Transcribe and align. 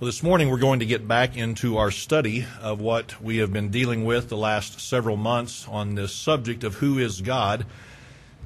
Well, 0.00 0.06
this 0.06 0.22
morning 0.22 0.48
we're 0.48 0.56
going 0.56 0.80
to 0.80 0.86
get 0.86 1.06
back 1.06 1.36
into 1.36 1.76
our 1.76 1.90
study 1.90 2.46
of 2.62 2.80
what 2.80 3.20
we 3.20 3.36
have 3.36 3.52
been 3.52 3.68
dealing 3.68 4.06
with 4.06 4.30
the 4.30 4.36
last 4.38 4.80
several 4.80 5.18
months 5.18 5.68
on 5.68 5.94
this 5.94 6.14
subject 6.14 6.64
of 6.64 6.76
who 6.76 6.98
is 6.98 7.20
God. 7.20 7.66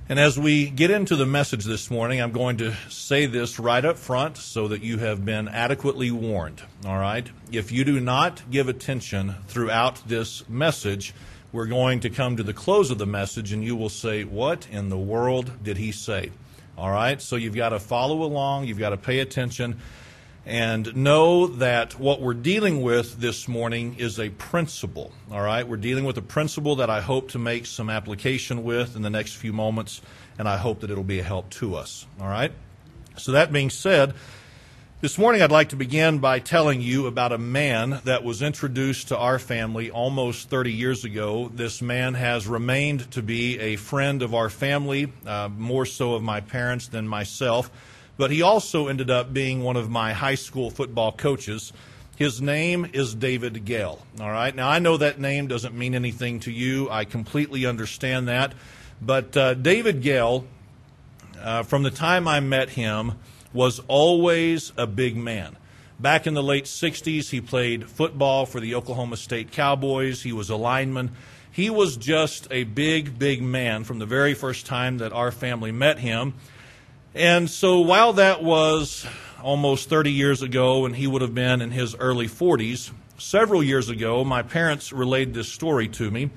And 0.08 0.18
as 0.18 0.36
we 0.36 0.68
get 0.68 0.90
into 0.90 1.14
the 1.14 1.26
message 1.26 1.64
this 1.64 1.92
morning, 1.92 2.20
I'm 2.20 2.32
going 2.32 2.56
to 2.56 2.74
say 2.88 3.26
this 3.26 3.60
right 3.60 3.84
up 3.84 3.98
front 3.98 4.36
so 4.36 4.66
that 4.66 4.82
you 4.82 4.98
have 4.98 5.24
been 5.24 5.46
adequately 5.46 6.10
warned. 6.10 6.60
All 6.84 6.98
right? 6.98 7.30
If 7.52 7.70
you 7.70 7.84
do 7.84 8.00
not 8.00 8.50
give 8.50 8.68
attention 8.68 9.36
throughout 9.46 10.08
this 10.08 10.48
message, 10.48 11.14
we're 11.52 11.66
going 11.66 12.00
to 12.00 12.10
come 12.10 12.36
to 12.36 12.42
the 12.42 12.52
close 12.52 12.90
of 12.90 12.98
the 12.98 13.06
message 13.06 13.52
and 13.52 13.62
you 13.62 13.76
will 13.76 13.88
say, 13.90 14.24
What 14.24 14.66
in 14.72 14.88
the 14.88 14.98
world 14.98 15.62
did 15.62 15.76
he 15.76 15.92
say? 15.92 16.32
All 16.76 16.90
right? 16.90 17.22
So 17.22 17.36
you've 17.36 17.54
got 17.54 17.68
to 17.68 17.78
follow 17.78 18.24
along, 18.24 18.64
you've 18.64 18.80
got 18.80 18.90
to 18.90 18.96
pay 18.96 19.20
attention 19.20 19.80
and 20.46 20.94
know 20.94 21.46
that 21.46 21.98
what 21.98 22.20
we're 22.20 22.34
dealing 22.34 22.82
with 22.82 23.18
this 23.18 23.48
morning 23.48 23.96
is 23.98 24.20
a 24.20 24.28
principle. 24.30 25.10
All 25.30 25.40
right, 25.40 25.66
we're 25.66 25.76
dealing 25.76 26.04
with 26.04 26.18
a 26.18 26.22
principle 26.22 26.76
that 26.76 26.90
I 26.90 27.00
hope 27.00 27.30
to 27.30 27.38
make 27.38 27.64
some 27.66 27.88
application 27.88 28.62
with 28.62 28.94
in 28.94 29.02
the 29.02 29.10
next 29.10 29.36
few 29.36 29.52
moments, 29.52 30.02
and 30.38 30.46
I 30.46 30.58
hope 30.58 30.80
that 30.80 30.90
it'll 30.90 31.02
be 31.02 31.20
a 31.20 31.24
help 31.24 31.48
to 31.50 31.76
us. 31.76 32.06
All 32.20 32.28
right, 32.28 32.52
so 33.16 33.32
that 33.32 33.52
being 33.52 33.70
said, 33.70 34.14
this 35.00 35.16
morning 35.18 35.40
I'd 35.40 35.50
like 35.50 35.70
to 35.70 35.76
begin 35.76 36.18
by 36.18 36.40
telling 36.40 36.82
you 36.82 37.06
about 37.06 37.32
a 37.32 37.38
man 37.38 38.00
that 38.04 38.22
was 38.22 38.42
introduced 38.42 39.08
to 39.08 39.16
our 39.16 39.38
family 39.38 39.90
almost 39.90 40.50
30 40.50 40.72
years 40.72 41.04
ago. 41.04 41.50
This 41.54 41.80
man 41.80 42.14
has 42.14 42.46
remained 42.46 43.10
to 43.12 43.22
be 43.22 43.58
a 43.60 43.76
friend 43.76 44.22
of 44.22 44.34
our 44.34 44.50
family, 44.50 45.10
uh, 45.26 45.48
more 45.54 45.86
so 45.86 46.14
of 46.14 46.22
my 46.22 46.40
parents 46.40 46.88
than 46.88 47.08
myself 47.08 47.70
but 48.16 48.30
he 48.30 48.42
also 48.42 48.88
ended 48.88 49.10
up 49.10 49.32
being 49.32 49.62
one 49.62 49.76
of 49.76 49.90
my 49.90 50.12
high 50.12 50.34
school 50.34 50.70
football 50.70 51.12
coaches. 51.12 51.72
His 52.16 52.40
name 52.40 52.88
is 52.92 53.14
David 53.14 53.64
Gale. 53.64 54.00
All 54.20 54.30
right. 54.30 54.54
Now, 54.54 54.68
I 54.68 54.78
know 54.78 54.96
that 54.96 55.18
name 55.18 55.48
doesn't 55.48 55.76
mean 55.76 55.94
anything 55.94 56.40
to 56.40 56.52
you. 56.52 56.88
I 56.88 57.04
completely 57.04 57.66
understand 57.66 58.28
that. 58.28 58.54
But 59.02 59.36
uh, 59.36 59.54
David 59.54 60.00
Gale, 60.00 60.46
uh, 61.40 61.64
from 61.64 61.82
the 61.82 61.90
time 61.90 62.28
I 62.28 62.38
met 62.38 62.70
him, 62.70 63.14
was 63.52 63.80
always 63.88 64.72
a 64.76 64.86
big 64.86 65.16
man. 65.16 65.56
Back 65.98 66.26
in 66.26 66.34
the 66.34 66.42
late 66.42 66.64
60s, 66.64 67.30
he 67.30 67.40
played 67.40 67.88
football 67.88 68.46
for 68.46 68.60
the 68.60 68.74
Oklahoma 68.74 69.16
State 69.16 69.52
Cowboys. 69.52 70.22
He 70.22 70.32
was 70.32 70.50
a 70.50 70.56
lineman. 70.56 71.12
He 71.50 71.70
was 71.70 71.96
just 71.96 72.48
a 72.50 72.64
big, 72.64 73.18
big 73.18 73.42
man 73.42 73.84
from 73.84 74.00
the 74.00 74.06
very 74.06 74.34
first 74.34 74.66
time 74.66 74.98
that 74.98 75.12
our 75.12 75.30
family 75.30 75.70
met 75.70 76.00
him. 76.00 76.34
And 77.14 77.48
so 77.48 77.78
while 77.78 78.14
that 78.14 78.42
was 78.42 79.06
almost 79.40 79.88
30 79.88 80.10
years 80.10 80.42
ago, 80.42 80.84
and 80.84 80.96
he 80.96 81.06
would 81.06 81.22
have 81.22 81.34
been 81.34 81.60
in 81.60 81.70
his 81.70 81.94
early 81.94 82.26
40s, 82.26 82.90
several 83.18 83.62
years 83.62 83.88
ago, 83.88 84.24
my 84.24 84.42
parents 84.42 84.92
relayed 84.92 85.32
this 85.32 85.48
story 85.48 85.86
to 85.86 86.10
me 86.10 86.30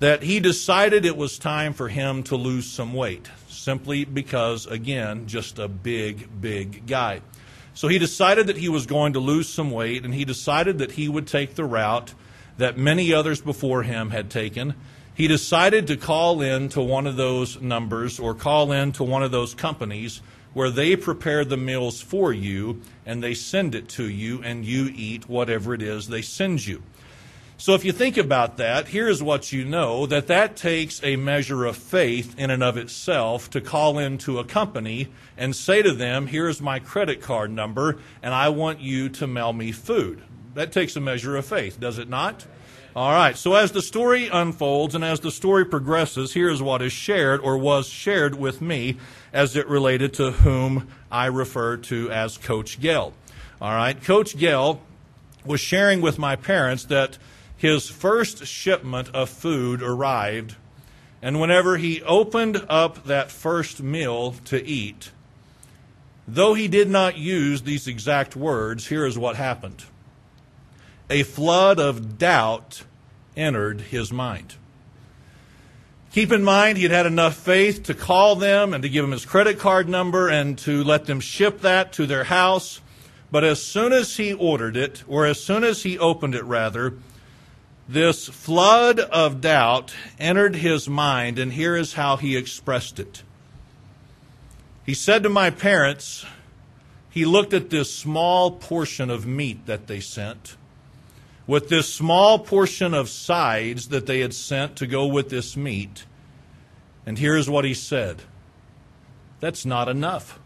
that 0.00 0.24
he 0.24 0.40
decided 0.40 1.04
it 1.04 1.16
was 1.16 1.38
time 1.38 1.74
for 1.74 1.88
him 1.88 2.24
to 2.24 2.34
lose 2.34 2.68
some 2.68 2.92
weight, 2.92 3.30
simply 3.48 4.04
because, 4.04 4.66
again, 4.66 5.28
just 5.28 5.60
a 5.60 5.68
big, 5.68 6.28
big 6.40 6.88
guy. 6.88 7.20
So 7.74 7.86
he 7.86 8.00
decided 8.00 8.48
that 8.48 8.56
he 8.56 8.68
was 8.68 8.86
going 8.86 9.12
to 9.12 9.20
lose 9.20 9.48
some 9.48 9.70
weight, 9.70 10.04
and 10.04 10.12
he 10.12 10.24
decided 10.24 10.78
that 10.78 10.92
he 10.92 11.08
would 11.08 11.28
take 11.28 11.54
the 11.54 11.64
route 11.64 12.14
that 12.58 12.76
many 12.76 13.14
others 13.14 13.40
before 13.40 13.84
him 13.84 14.10
had 14.10 14.28
taken 14.28 14.74
he 15.20 15.28
decided 15.28 15.86
to 15.86 15.98
call 15.98 16.40
in 16.40 16.70
to 16.70 16.80
one 16.80 17.06
of 17.06 17.14
those 17.14 17.60
numbers 17.60 18.18
or 18.18 18.34
call 18.34 18.72
in 18.72 18.90
to 18.90 19.04
one 19.04 19.22
of 19.22 19.30
those 19.30 19.52
companies 19.52 20.22
where 20.54 20.70
they 20.70 20.96
prepare 20.96 21.44
the 21.44 21.58
meals 21.58 22.00
for 22.00 22.32
you 22.32 22.80
and 23.04 23.22
they 23.22 23.34
send 23.34 23.74
it 23.74 23.86
to 23.86 24.08
you 24.08 24.42
and 24.42 24.64
you 24.64 24.90
eat 24.94 25.28
whatever 25.28 25.74
it 25.74 25.82
is 25.82 26.08
they 26.08 26.22
send 26.22 26.66
you. 26.66 26.82
So 27.58 27.74
if 27.74 27.84
you 27.84 27.92
think 27.92 28.16
about 28.16 28.56
that, 28.56 28.88
here's 28.88 29.22
what 29.22 29.52
you 29.52 29.62
know 29.62 30.06
that 30.06 30.28
that 30.28 30.56
takes 30.56 31.04
a 31.04 31.16
measure 31.16 31.66
of 31.66 31.76
faith 31.76 32.34
in 32.38 32.50
and 32.50 32.62
of 32.62 32.78
itself 32.78 33.50
to 33.50 33.60
call 33.60 33.98
into 33.98 34.38
a 34.38 34.44
company 34.44 35.08
and 35.36 35.54
say 35.54 35.82
to 35.82 35.92
them, 35.92 36.28
here's 36.28 36.62
my 36.62 36.78
credit 36.78 37.20
card 37.20 37.50
number 37.50 37.98
and 38.22 38.32
I 38.32 38.48
want 38.48 38.80
you 38.80 39.10
to 39.10 39.26
mail 39.26 39.52
me 39.52 39.70
food. 39.70 40.22
That 40.54 40.72
takes 40.72 40.96
a 40.96 41.00
measure 41.00 41.36
of 41.36 41.44
faith, 41.44 41.78
does 41.78 41.98
it 41.98 42.08
not? 42.08 42.46
All 42.96 43.12
right, 43.12 43.36
so 43.36 43.54
as 43.54 43.70
the 43.70 43.82
story 43.82 44.26
unfolds 44.26 44.96
and 44.96 45.04
as 45.04 45.20
the 45.20 45.30
story 45.30 45.64
progresses, 45.64 46.32
here's 46.32 46.60
what 46.60 46.82
is 46.82 46.92
shared 46.92 47.40
or 47.40 47.56
was 47.56 47.86
shared 47.88 48.34
with 48.34 48.60
me 48.60 48.96
as 49.32 49.54
it 49.54 49.68
related 49.68 50.12
to 50.14 50.32
whom 50.32 50.88
I 51.08 51.26
refer 51.26 51.76
to 51.76 52.10
as 52.10 52.36
Coach 52.36 52.80
Gell. 52.80 53.12
All 53.60 53.70
right, 53.70 54.02
Coach 54.02 54.36
Gell 54.36 54.80
was 55.44 55.60
sharing 55.60 56.00
with 56.00 56.18
my 56.18 56.34
parents 56.34 56.82
that 56.86 57.16
his 57.56 57.88
first 57.88 58.44
shipment 58.46 59.08
of 59.14 59.30
food 59.30 59.82
arrived, 59.82 60.56
and 61.22 61.40
whenever 61.40 61.76
he 61.76 62.02
opened 62.02 62.60
up 62.68 63.04
that 63.04 63.30
first 63.30 63.80
meal 63.80 64.32
to 64.46 64.66
eat, 64.66 65.12
though 66.26 66.54
he 66.54 66.66
did 66.66 66.90
not 66.90 67.16
use 67.16 67.62
these 67.62 67.86
exact 67.86 68.34
words, 68.34 68.88
here 68.88 69.06
is 69.06 69.16
what 69.16 69.36
happened 69.36 69.84
a 71.10 71.24
flood 71.24 71.80
of 71.80 72.18
doubt 72.18 72.84
entered 73.36 73.80
his 73.80 74.12
mind. 74.12 74.54
Keep 76.12 76.32
in 76.32 76.42
mind, 76.42 76.76
he 76.76 76.84
had 76.84 76.92
had 76.92 77.06
enough 77.06 77.36
faith 77.36 77.84
to 77.84 77.94
call 77.94 78.36
them 78.36 78.72
and 78.72 78.82
to 78.82 78.88
give 78.88 79.04
them 79.04 79.12
his 79.12 79.26
credit 79.26 79.58
card 79.58 79.88
number 79.88 80.28
and 80.28 80.56
to 80.58 80.82
let 80.82 81.04
them 81.06 81.20
ship 81.20 81.60
that 81.60 81.92
to 81.92 82.06
their 82.06 82.24
house. 82.24 82.80
But 83.30 83.44
as 83.44 83.62
soon 83.62 83.92
as 83.92 84.16
he 84.16 84.32
ordered 84.32 84.76
it, 84.76 85.04
or 85.06 85.26
as 85.26 85.42
soon 85.42 85.62
as 85.62 85.82
he 85.82 85.98
opened 85.98 86.34
it, 86.34 86.44
rather, 86.44 86.94
this 87.88 88.28
flood 88.28 88.98
of 88.98 89.40
doubt 89.40 89.94
entered 90.18 90.56
his 90.56 90.88
mind, 90.88 91.38
and 91.38 91.52
here 91.52 91.76
is 91.76 91.94
how 91.94 92.16
he 92.16 92.36
expressed 92.36 92.98
it. 92.98 93.22
He 94.84 94.94
said 94.94 95.22
to 95.22 95.28
my 95.28 95.50
parents, 95.50 96.24
he 97.08 97.24
looked 97.24 97.52
at 97.52 97.70
this 97.70 97.94
small 97.94 98.52
portion 98.52 99.10
of 99.10 99.26
meat 99.26 99.66
that 99.66 99.86
they 99.86 100.00
sent 100.00 100.56
with 101.50 101.68
this 101.68 101.92
small 101.92 102.38
portion 102.38 102.94
of 102.94 103.08
sides 103.08 103.88
that 103.88 104.06
they 104.06 104.20
had 104.20 104.32
sent 104.32 104.76
to 104.76 104.86
go 104.86 105.04
with 105.04 105.30
this 105.30 105.56
meat. 105.56 106.04
And 107.04 107.18
here's 107.18 107.50
what 107.50 107.64
he 107.64 107.74
said 107.74 108.22
That's 109.40 109.66
not 109.66 109.88
enough. 109.88 110.38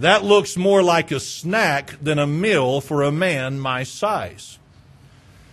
That 0.00 0.24
looks 0.24 0.56
more 0.56 0.82
like 0.82 1.12
a 1.12 1.20
snack 1.20 1.94
than 2.02 2.18
a 2.18 2.26
meal 2.26 2.80
for 2.80 3.04
a 3.04 3.12
man 3.12 3.60
my 3.60 3.84
size. 3.84 4.58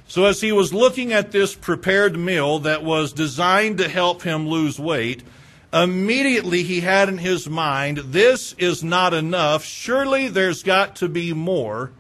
So, 0.08 0.26
as 0.26 0.42
he 0.42 0.52
was 0.52 0.74
looking 0.74 1.14
at 1.14 1.32
this 1.32 1.54
prepared 1.54 2.18
meal 2.18 2.58
that 2.60 2.84
was 2.84 3.14
designed 3.14 3.78
to 3.78 3.88
help 3.88 4.24
him 4.24 4.48
lose 4.48 4.80
weight, 4.80 5.22
immediately 5.72 6.64
he 6.64 6.82
had 6.82 7.10
in 7.10 7.20
his 7.20 7.48
mind, 7.48 8.00
This 8.00 8.54
is 8.54 8.84
not 8.84 9.14
enough. 9.14 9.64
Surely 9.64 10.30
there's 10.30 10.64
got 10.64 10.96
to 10.96 11.08
be 11.08 11.32
more. 11.32 11.92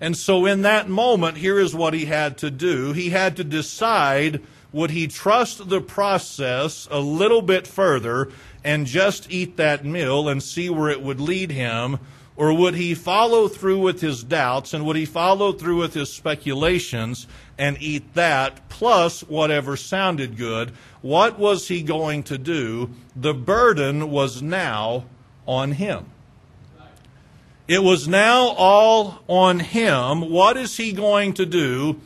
And 0.00 0.16
so, 0.16 0.44
in 0.44 0.62
that 0.62 0.88
moment, 0.88 1.38
here 1.38 1.58
is 1.58 1.74
what 1.74 1.94
he 1.94 2.04
had 2.04 2.36
to 2.38 2.50
do. 2.50 2.92
He 2.92 3.10
had 3.10 3.36
to 3.36 3.44
decide 3.44 4.42
would 4.72 4.90
he 4.90 5.06
trust 5.06 5.70
the 5.70 5.80
process 5.80 6.86
a 6.90 7.00
little 7.00 7.40
bit 7.40 7.66
further 7.66 8.30
and 8.62 8.86
just 8.86 9.30
eat 9.30 9.56
that 9.56 9.86
meal 9.86 10.28
and 10.28 10.42
see 10.42 10.68
where 10.68 10.90
it 10.90 11.00
would 11.00 11.20
lead 11.20 11.50
him? 11.50 11.98
Or 12.36 12.52
would 12.52 12.74
he 12.74 12.94
follow 12.94 13.48
through 13.48 13.78
with 13.78 14.02
his 14.02 14.22
doubts 14.22 14.74
and 14.74 14.84
would 14.84 14.96
he 14.96 15.06
follow 15.06 15.52
through 15.52 15.78
with 15.78 15.94
his 15.94 16.12
speculations 16.12 17.26
and 17.56 17.78
eat 17.80 18.12
that 18.12 18.68
plus 18.68 19.22
whatever 19.22 19.78
sounded 19.78 20.36
good? 20.36 20.72
What 21.00 21.38
was 21.38 21.68
he 21.68 21.80
going 21.80 22.24
to 22.24 22.36
do? 22.36 22.90
The 23.14 23.32
burden 23.32 24.10
was 24.10 24.42
now 24.42 25.06
on 25.46 25.72
him. 25.72 26.10
It 27.68 27.82
was 27.82 28.06
now 28.06 28.48
all 28.56 29.22
on 29.26 29.58
him. 29.58 30.30
What 30.30 30.56
is 30.56 30.76
he 30.76 30.92
going 30.92 31.34
to 31.34 31.46
do? 31.46 32.00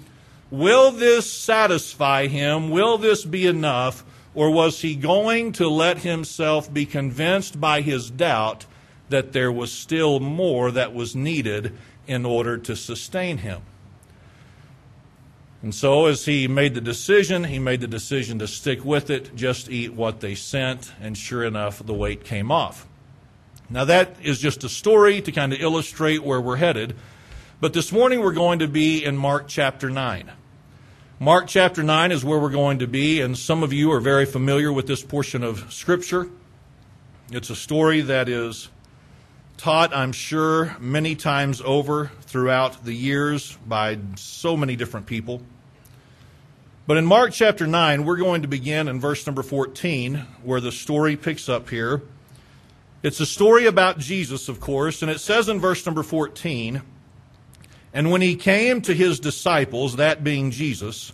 Will 0.50 0.90
this 0.90 1.30
satisfy 1.30 2.26
him? 2.28 2.70
Will 2.70 2.96
this 2.96 3.24
be 3.24 3.46
enough? 3.46 4.04
Or 4.34 4.50
was 4.50 4.80
he 4.80 4.94
going 4.94 5.52
to 5.52 5.68
let 5.68 5.98
himself 5.98 6.72
be 6.72 6.86
convinced 6.86 7.60
by 7.60 7.82
his 7.82 8.10
doubt 8.10 8.64
that 9.10 9.32
there 9.32 9.52
was 9.52 9.72
still 9.72 10.18
more 10.18 10.70
that 10.70 10.94
was 10.94 11.14
needed 11.14 11.76
in 12.06 12.24
order 12.24 12.56
to 12.56 12.74
sustain 12.74 13.38
him? 13.38 13.62
And 15.62 15.74
so, 15.74 16.06
as 16.06 16.24
he 16.24 16.48
made 16.48 16.74
the 16.74 16.80
decision, 16.80 17.44
he 17.44 17.58
made 17.58 17.82
the 17.82 17.86
decision 17.86 18.38
to 18.38 18.46
stick 18.46 18.82
with 18.82 19.10
it, 19.10 19.36
just 19.36 19.70
eat 19.70 19.92
what 19.92 20.20
they 20.20 20.34
sent, 20.34 20.92
and 21.02 21.18
sure 21.18 21.44
enough, 21.44 21.84
the 21.84 21.92
weight 21.92 22.24
came 22.24 22.50
off. 22.50 22.86
Now, 23.72 23.84
that 23.84 24.16
is 24.20 24.40
just 24.40 24.64
a 24.64 24.68
story 24.68 25.22
to 25.22 25.30
kind 25.30 25.52
of 25.52 25.60
illustrate 25.60 26.24
where 26.24 26.40
we're 26.40 26.56
headed. 26.56 26.96
But 27.60 27.72
this 27.72 27.92
morning 27.92 28.18
we're 28.18 28.32
going 28.32 28.58
to 28.58 28.66
be 28.66 29.04
in 29.04 29.16
Mark 29.16 29.46
chapter 29.46 29.88
9. 29.88 30.28
Mark 31.20 31.46
chapter 31.46 31.84
9 31.84 32.10
is 32.10 32.24
where 32.24 32.40
we're 32.40 32.50
going 32.50 32.80
to 32.80 32.88
be, 32.88 33.20
and 33.20 33.38
some 33.38 33.62
of 33.62 33.72
you 33.72 33.92
are 33.92 34.00
very 34.00 34.26
familiar 34.26 34.72
with 34.72 34.88
this 34.88 35.04
portion 35.04 35.44
of 35.44 35.72
Scripture. 35.72 36.28
It's 37.30 37.48
a 37.50 37.54
story 37.54 38.00
that 38.00 38.28
is 38.28 38.70
taught, 39.56 39.94
I'm 39.94 40.10
sure, 40.10 40.76
many 40.80 41.14
times 41.14 41.62
over 41.64 42.10
throughout 42.22 42.84
the 42.84 42.94
years 42.94 43.56
by 43.68 43.98
so 44.16 44.56
many 44.56 44.74
different 44.74 45.06
people. 45.06 45.42
But 46.88 46.96
in 46.96 47.06
Mark 47.06 47.32
chapter 47.32 47.68
9, 47.68 48.04
we're 48.04 48.16
going 48.16 48.42
to 48.42 48.48
begin 48.48 48.88
in 48.88 48.98
verse 48.98 49.24
number 49.26 49.44
14, 49.44 50.26
where 50.42 50.60
the 50.60 50.72
story 50.72 51.16
picks 51.16 51.48
up 51.48 51.68
here. 51.68 52.02
It's 53.02 53.20
a 53.20 53.26
story 53.26 53.64
about 53.64 53.98
Jesus, 53.98 54.50
of 54.50 54.60
course, 54.60 55.00
and 55.00 55.10
it 55.10 55.20
says 55.20 55.48
in 55.48 55.58
verse 55.58 55.86
number 55.86 56.02
14, 56.02 56.82
And 57.94 58.10
when 58.10 58.20
he 58.20 58.36
came 58.36 58.82
to 58.82 58.92
his 58.92 59.18
disciples, 59.18 59.96
that 59.96 60.22
being 60.22 60.50
Jesus, 60.50 61.12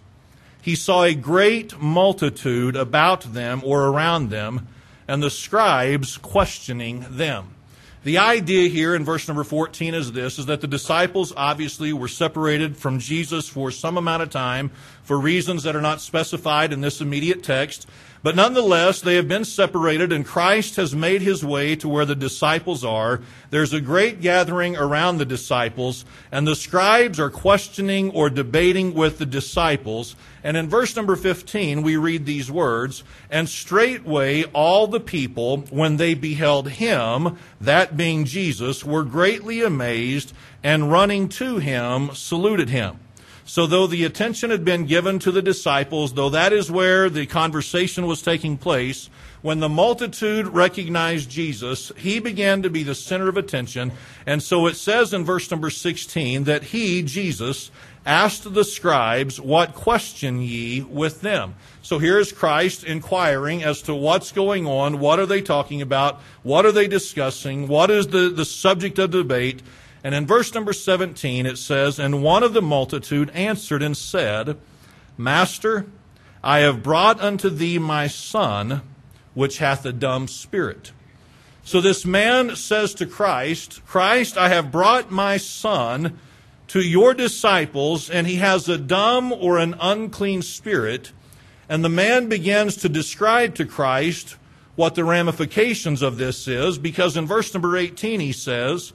he 0.61 0.75
saw 0.75 1.05
a 1.05 1.15
great 1.15 1.79
multitude 1.79 2.75
about 2.75 3.33
them 3.33 3.63
or 3.65 3.87
around 3.87 4.31
them, 4.31 4.67
and 5.07 5.23
the 5.23 5.31
scribes 5.31 6.17
questioning 6.17 7.07
them. 7.09 7.55
The 8.03 8.19
idea 8.19 8.69
here 8.69 8.95
in 8.95 9.05
verse 9.05 9.29
number 9.29 9.45
14 9.45 9.95
is 9.95 10.11
this, 10.11 10.41
is 10.41 10.47
that 10.47 10.61
the 10.61 10.67
disciples 10.67 11.33
obviously 11.37 11.93
were 11.93 12.09
separated 12.09 12.77
from 12.77 12.99
Jesus 12.99 13.49
for 13.49 13.71
some 13.71 13.97
amount 13.97 14.23
of 14.23 14.31
time 14.31 14.71
for 15.05 15.19
reasons 15.19 15.63
that 15.63 15.77
are 15.77 15.81
not 15.81 16.01
specified 16.01 16.73
in 16.73 16.81
this 16.81 17.01
immediate 17.01 17.45
text. 17.45 17.89
But 18.27 18.35
nonetheless, 18.35 19.01
they 19.01 19.15
have 19.15 19.29
been 19.29 19.45
separated, 19.45 20.11
and 20.11 20.27
Christ 20.27 20.75
has 20.75 20.97
made 20.97 21.23
his 21.23 21.45
way 21.45 21.77
to 21.77 21.89
where 21.89 22.05
the 22.05 22.17
disciples 22.17 22.85
are. 22.85 23.21
There's 23.51 23.73
a 23.73 23.81
great 23.81 24.21
gathering 24.21 24.77
around 24.77 25.19
the 25.19 25.25
disciples, 25.25 26.05
and 26.33 26.45
the 26.45 26.57
scribes 26.57 27.21
are 27.21 27.31
questioning 27.31 28.11
or 28.11 28.29
debating 28.29 28.95
with 28.95 29.19
the 29.19 29.27
disciples. 29.27 30.17
And 30.43 30.57
in 30.57 30.69
verse 30.69 30.97
number 30.97 31.15
15, 31.15 31.83
we 31.83 31.97
read 31.97 32.27
these 32.27 32.51
words 32.51 33.05
And 33.31 33.49
straightway 33.49 34.43
all 34.47 34.89
the 34.89 34.99
people, 34.99 35.59
when 35.71 35.97
they 35.97 36.15
beheld 36.15 36.69
him, 36.69 37.39
that 37.61 37.97
being 37.97 38.25
Jesus, 38.25 38.85
were 38.85 39.05
greatly 39.05 39.63
amazed, 39.63 40.33
and 40.65 40.91
running 40.91 41.29
to 41.29 41.59
him, 41.59 42.11
saluted 42.13 42.71
him. 42.71 42.99
So, 43.49 43.69
though 43.69 43.87
the 43.87 44.03
attention 44.03 44.51
had 44.51 44.65
been 44.65 44.87
given 44.87 45.21
to 45.21 45.31
the 45.31 45.41
disciples, 45.41 46.15
though 46.15 46.31
that 46.31 46.53
is 46.53 46.69
where 46.69 47.09
the 47.09 47.27
conversation 47.27 48.09
was 48.09 48.21
taking 48.21 48.59
place, 48.59 49.09
when 49.41 49.61
the 49.61 49.69
multitude 49.69 50.49
recognized 50.49 51.31
Jesus, 51.31 51.93
he 51.97 52.19
began 52.19 52.63
to 52.63 52.71
be 52.71 52.83
the 52.83 52.97
center 52.97 53.29
of 53.29 53.37
attention. 53.37 53.93
And 54.27 54.43
so 54.43 54.67
it 54.67 54.75
says 54.75 55.15
in 55.15 55.25
verse 55.25 55.49
number 55.49 55.71
16 55.71 56.43
that 56.43 56.65
he, 56.65 57.05
Jesus, 57.05 57.71
asked 58.05 58.53
the 58.53 58.65
scribes, 58.65 59.41
What 59.41 59.75
question 59.75 60.43
ye 60.43 60.81
with 60.81 61.21
them? 61.21 61.55
So 61.83 62.01
here 62.01 62.19
is 62.19 62.33
Christ 62.33 62.83
inquiring 62.83 63.63
as 63.63 63.81
to 63.83 63.95
what's 63.95 64.33
going 64.33 64.67
on, 64.67 64.99
what 64.99 65.21
are 65.21 65.27
they 65.27 65.41
talking 65.41 65.81
about, 65.81 66.21
what 66.43 66.67
are 66.67 66.73
they 66.73 66.89
discussing, 66.89 67.69
what 67.69 67.93
is 67.93 68.09
the, 68.09 68.29
the 68.29 68.45
subject 68.45 68.99
of 68.99 69.13
debate. 69.13 69.63
And 70.07 70.15
in 70.15 70.25
verse 70.25 70.55
number 70.55 70.73
17, 70.73 71.47
it 71.47 71.59
says, 71.59 71.99
And 71.99 72.23
one 72.23 72.45
of 72.45 72.53
the 72.53 72.63
multitude 72.63 73.29
answered 73.31 73.83
and 73.83 73.97
said, 73.97 74.57
Master, 75.19 75.87
I 76.45 76.61
have 76.61 76.81
brought 76.81 77.21
unto 77.21 77.51
thee 77.51 77.81
my 77.81 78.07
son, 78.07 78.83
which 79.35 79.59
hath 79.59 79.85
a 79.85 79.93
dumb 79.93 80.29
spirit. 80.29 80.93
So 81.65 81.81
this 81.81 82.07
man 82.07 82.55
says 82.55 82.95
to 82.95 83.07
Christ, 83.07 83.85
Christ, 83.85 84.39
I 84.39 84.49
have 84.51 84.71
brought 84.71 85.11
my 85.11 85.39
son 85.39 86.21
to 86.69 86.83
your 86.83 87.13
disciples, 87.13 88.09
and 88.09 88.29
he 88.29 88.37
has 88.37 88.69
a 88.69 88.79
dumb 88.79 89.33
or 89.33 89.59
an 89.59 89.75
unclean 89.81 90.43
spirit. 90.43 91.11
And 91.69 91.85
the 91.85 91.89
man 91.89 92.29
begins 92.29 92.77
to 92.77 92.89
describe 92.89 93.57
to 93.57 93.67
Christ 93.67 94.37
what 94.77 94.95
the 94.95 95.03
ramifications 95.03 96.01
of 96.01 96.17
this 96.17 96.47
is, 96.47 96.79
because 96.79 97.17
in 97.17 97.27
verse 97.27 97.53
number 97.53 97.77
18 97.77 98.21
he 98.21 98.31
says, 98.31 98.93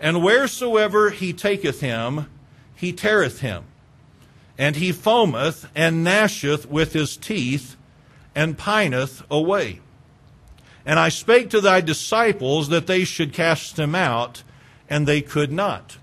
and 0.00 0.22
wheresoever 0.22 1.10
he 1.10 1.32
taketh 1.32 1.80
him, 1.80 2.26
he 2.74 2.92
teareth 2.92 3.40
him. 3.40 3.64
And 4.58 4.76
he 4.76 4.92
foameth 4.92 5.68
and 5.74 6.06
gnasheth 6.06 6.66
with 6.66 6.92
his 6.92 7.16
teeth, 7.16 7.76
and 8.34 8.58
pineth 8.58 9.22
away. 9.30 9.80
And 10.84 10.98
I 10.98 11.08
spake 11.08 11.50
to 11.50 11.60
thy 11.60 11.80
disciples 11.80 12.68
that 12.68 12.86
they 12.86 13.04
should 13.04 13.32
cast 13.32 13.78
him 13.78 13.94
out, 13.94 14.42
and 14.88 15.06
they 15.06 15.20
could 15.20 15.50
not. 15.50 15.96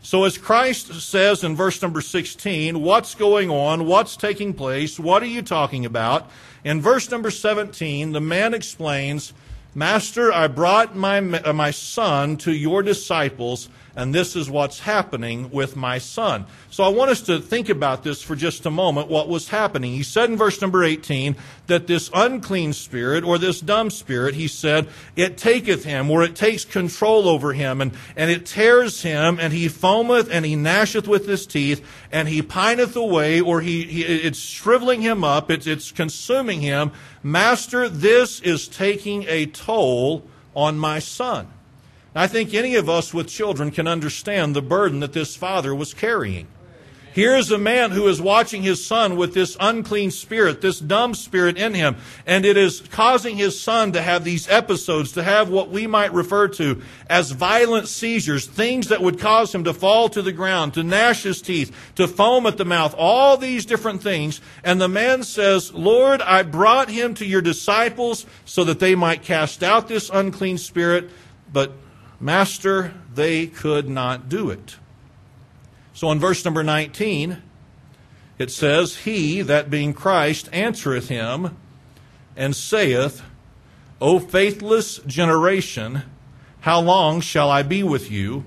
So, 0.00 0.24
as 0.24 0.38
Christ 0.38 1.00
says 1.00 1.42
in 1.42 1.56
verse 1.56 1.80
number 1.82 2.00
16, 2.00 2.80
what's 2.80 3.14
going 3.14 3.50
on? 3.50 3.86
What's 3.86 4.16
taking 4.16 4.54
place? 4.54 5.00
What 5.00 5.22
are 5.22 5.26
you 5.26 5.42
talking 5.42 5.84
about? 5.84 6.30
In 6.62 6.80
verse 6.80 7.10
number 7.10 7.30
17, 7.30 8.12
the 8.12 8.20
man 8.20 8.54
explains 8.54 9.32
Master, 9.76 10.32
I 10.32 10.46
brought 10.46 10.94
my, 10.94 11.18
uh, 11.18 11.52
my 11.52 11.72
son 11.72 12.36
to 12.38 12.52
your 12.52 12.80
disciples, 12.82 13.68
and 13.96 14.14
this 14.14 14.36
is 14.36 14.50
what's 14.50 14.80
happening 14.80 15.50
with 15.50 15.76
my 15.76 15.98
son. 15.98 16.46
So 16.70 16.84
I 16.84 16.88
want 16.88 17.10
us 17.10 17.22
to 17.22 17.38
think 17.38 17.68
about 17.68 18.02
this 18.02 18.22
for 18.22 18.34
just 18.34 18.66
a 18.66 18.70
moment, 18.70 19.08
what 19.08 19.28
was 19.28 19.48
happening. 19.48 19.92
He 19.92 20.02
said 20.02 20.30
in 20.30 20.36
verse 20.36 20.60
number 20.60 20.82
18 20.82 21.36
that 21.68 21.86
this 21.86 22.10
unclean 22.12 22.72
spirit, 22.72 23.24
or 23.24 23.38
this 23.38 23.60
dumb 23.60 23.90
spirit, 23.90 24.34
he 24.34 24.48
said, 24.48 24.88
it 25.16 25.36
taketh 25.36 25.84
him, 25.84 26.10
or 26.10 26.22
it 26.22 26.34
takes 26.34 26.64
control 26.64 27.28
over 27.28 27.52
him, 27.52 27.80
and, 27.80 27.92
and 28.16 28.30
it 28.30 28.46
tears 28.46 29.02
him, 29.02 29.38
and 29.40 29.52
he 29.52 29.68
foameth, 29.68 30.28
and 30.30 30.44
he 30.44 30.56
gnasheth 30.56 31.06
with 31.06 31.26
his 31.26 31.46
teeth, 31.46 31.86
and 32.10 32.28
he 32.28 32.42
pineth 32.42 32.96
away, 32.96 33.40
or 33.40 33.60
he, 33.60 33.84
he 33.84 34.02
it's 34.02 34.38
shriveling 34.38 35.00
him 35.00 35.24
up, 35.24 35.50
it's, 35.50 35.66
it's 35.66 35.92
consuming 35.92 36.60
him, 36.60 36.90
Master, 37.22 37.88
this 37.88 38.40
is 38.40 38.68
taking 38.68 39.24
a 39.28 39.46
toll 39.46 40.24
on 40.54 40.78
my 40.78 40.98
son. 40.98 41.53
I 42.14 42.26
think 42.26 42.54
any 42.54 42.76
of 42.76 42.88
us 42.88 43.12
with 43.12 43.28
children 43.28 43.70
can 43.70 43.88
understand 43.88 44.54
the 44.54 44.62
burden 44.62 45.00
that 45.00 45.12
this 45.12 45.34
father 45.34 45.74
was 45.74 45.92
carrying. 45.92 46.46
Here 47.14 47.36
is 47.36 47.52
a 47.52 47.58
man 47.58 47.92
who 47.92 48.08
is 48.08 48.20
watching 48.20 48.64
his 48.64 48.84
son 48.84 49.16
with 49.16 49.34
this 49.34 49.56
unclean 49.60 50.10
spirit, 50.10 50.60
this 50.60 50.80
dumb 50.80 51.14
spirit 51.14 51.56
in 51.56 51.72
him, 51.72 51.94
and 52.26 52.44
it 52.44 52.56
is 52.56 52.80
causing 52.90 53.36
his 53.36 53.60
son 53.60 53.92
to 53.92 54.02
have 54.02 54.24
these 54.24 54.48
episodes, 54.48 55.12
to 55.12 55.22
have 55.22 55.48
what 55.48 55.70
we 55.70 55.86
might 55.86 56.12
refer 56.12 56.48
to 56.48 56.82
as 57.08 57.30
violent 57.30 57.86
seizures, 57.86 58.46
things 58.46 58.88
that 58.88 59.00
would 59.00 59.20
cause 59.20 59.54
him 59.54 59.62
to 59.62 59.72
fall 59.72 60.08
to 60.08 60.22
the 60.22 60.32
ground, 60.32 60.74
to 60.74 60.82
gnash 60.82 61.22
his 61.22 61.40
teeth, 61.40 61.70
to 61.94 62.08
foam 62.08 62.46
at 62.46 62.56
the 62.56 62.64
mouth, 62.64 62.96
all 62.98 63.36
these 63.36 63.64
different 63.64 64.02
things. 64.02 64.40
And 64.64 64.80
the 64.80 64.88
man 64.88 65.22
says, 65.22 65.72
Lord, 65.72 66.20
I 66.20 66.42
brought 66.42 66.90
him 66.90 67.14
to 67.14 67.24
your 67.24 67.42
disciples 67.42 68.26
so 68.44 68.64
that 68.64 68.80
they 68.80 68.96
might 68.96 69.22
cast 69.22 69.62
out 69.62 69.86
this 69.86 70.10
unclean 70.12 70.58
spirit, 70.58 71.10
but 71.52 71.70
Master, 72.24 72.94
they 73.12 73.46
could 73.46 73.86
not 73.86 74.30
do 74.30 74.48
it. 74.48 74.76
So 75.92 76.10
in 76.10 76.18
verse 76.18 76.42
number 76.42 76.62
19, 76.62 77.42
it 78.38 78.50
says, 78.50 78.96
He, 78.96 79.42
that 79.42 79.68
being 79.68 79.92
Christ, 79.92 80.48
answereth 80.50 81.10
him 81.10 81.54
and 82.34 82.56
saith, 82.56 83.22
O 84.00 84.18
faithless 84.18 85.00
generation, 85.00 86.04
how 86.62 86.80
long 86.80 87.20
shall 87.20 87.50
I 87.50 87.62
be 87.62 87.82
with 87.82 88.10
you? 88.10 88.46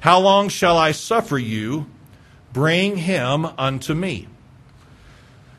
How 0.00 0.18
long 0.18 0.48
shall 0.48 0.76
I 0.76 0.90
suffer 0.90 1.38
you? 1.38 1.86
Bring 2.52 2.96
him 2.96 3.46
unto 3.56 3.94
me. 3.94 4.26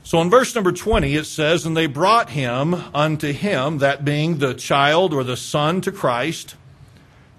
So 0.04 0.20
in 0.20 0.30
verse 0.30 0.54
number 0.54 0.74
20, 0.74 1.16
it 1.16 1.28
says, 1.28 1.66
And 1.66 1.78
they 1.78 1.88
brought 1.88 2.32
him 2.32 2.74
unto 2.94 3.32
him, 3.32 3.78
that 3.78 4.04
being 4.04 4.40
the 4.40 4.54
child 4.54 5.14
or 5.14 5.24
the 5.24 5.38
son 5.38 5.80
to 5.80 5.94
Christ. 5.94 6.56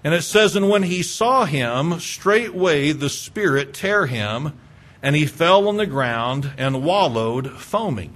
And 0.05 0.13
it 0.13 0.21
says, 0.21 0.55
And 0.55 0.69
when 0.69 0.83
he 0.83 1.01
saw 1.01 1.45
him, 1.45 1.99
straightway 1.99 2.91
the 2.91 3.09
Spirit 3.09 3.73
tear 3.73 4.05
him, 4.05 4.53
and 5.01 5.15
he 5.15 5.25
fell 5.25 5.67
on 5.67 5.77
the 5.77 5.87
ground 5.87 6.51
and 6.59 6.83
wallowed, 6.83 7.53
foaming. 7.53 8.15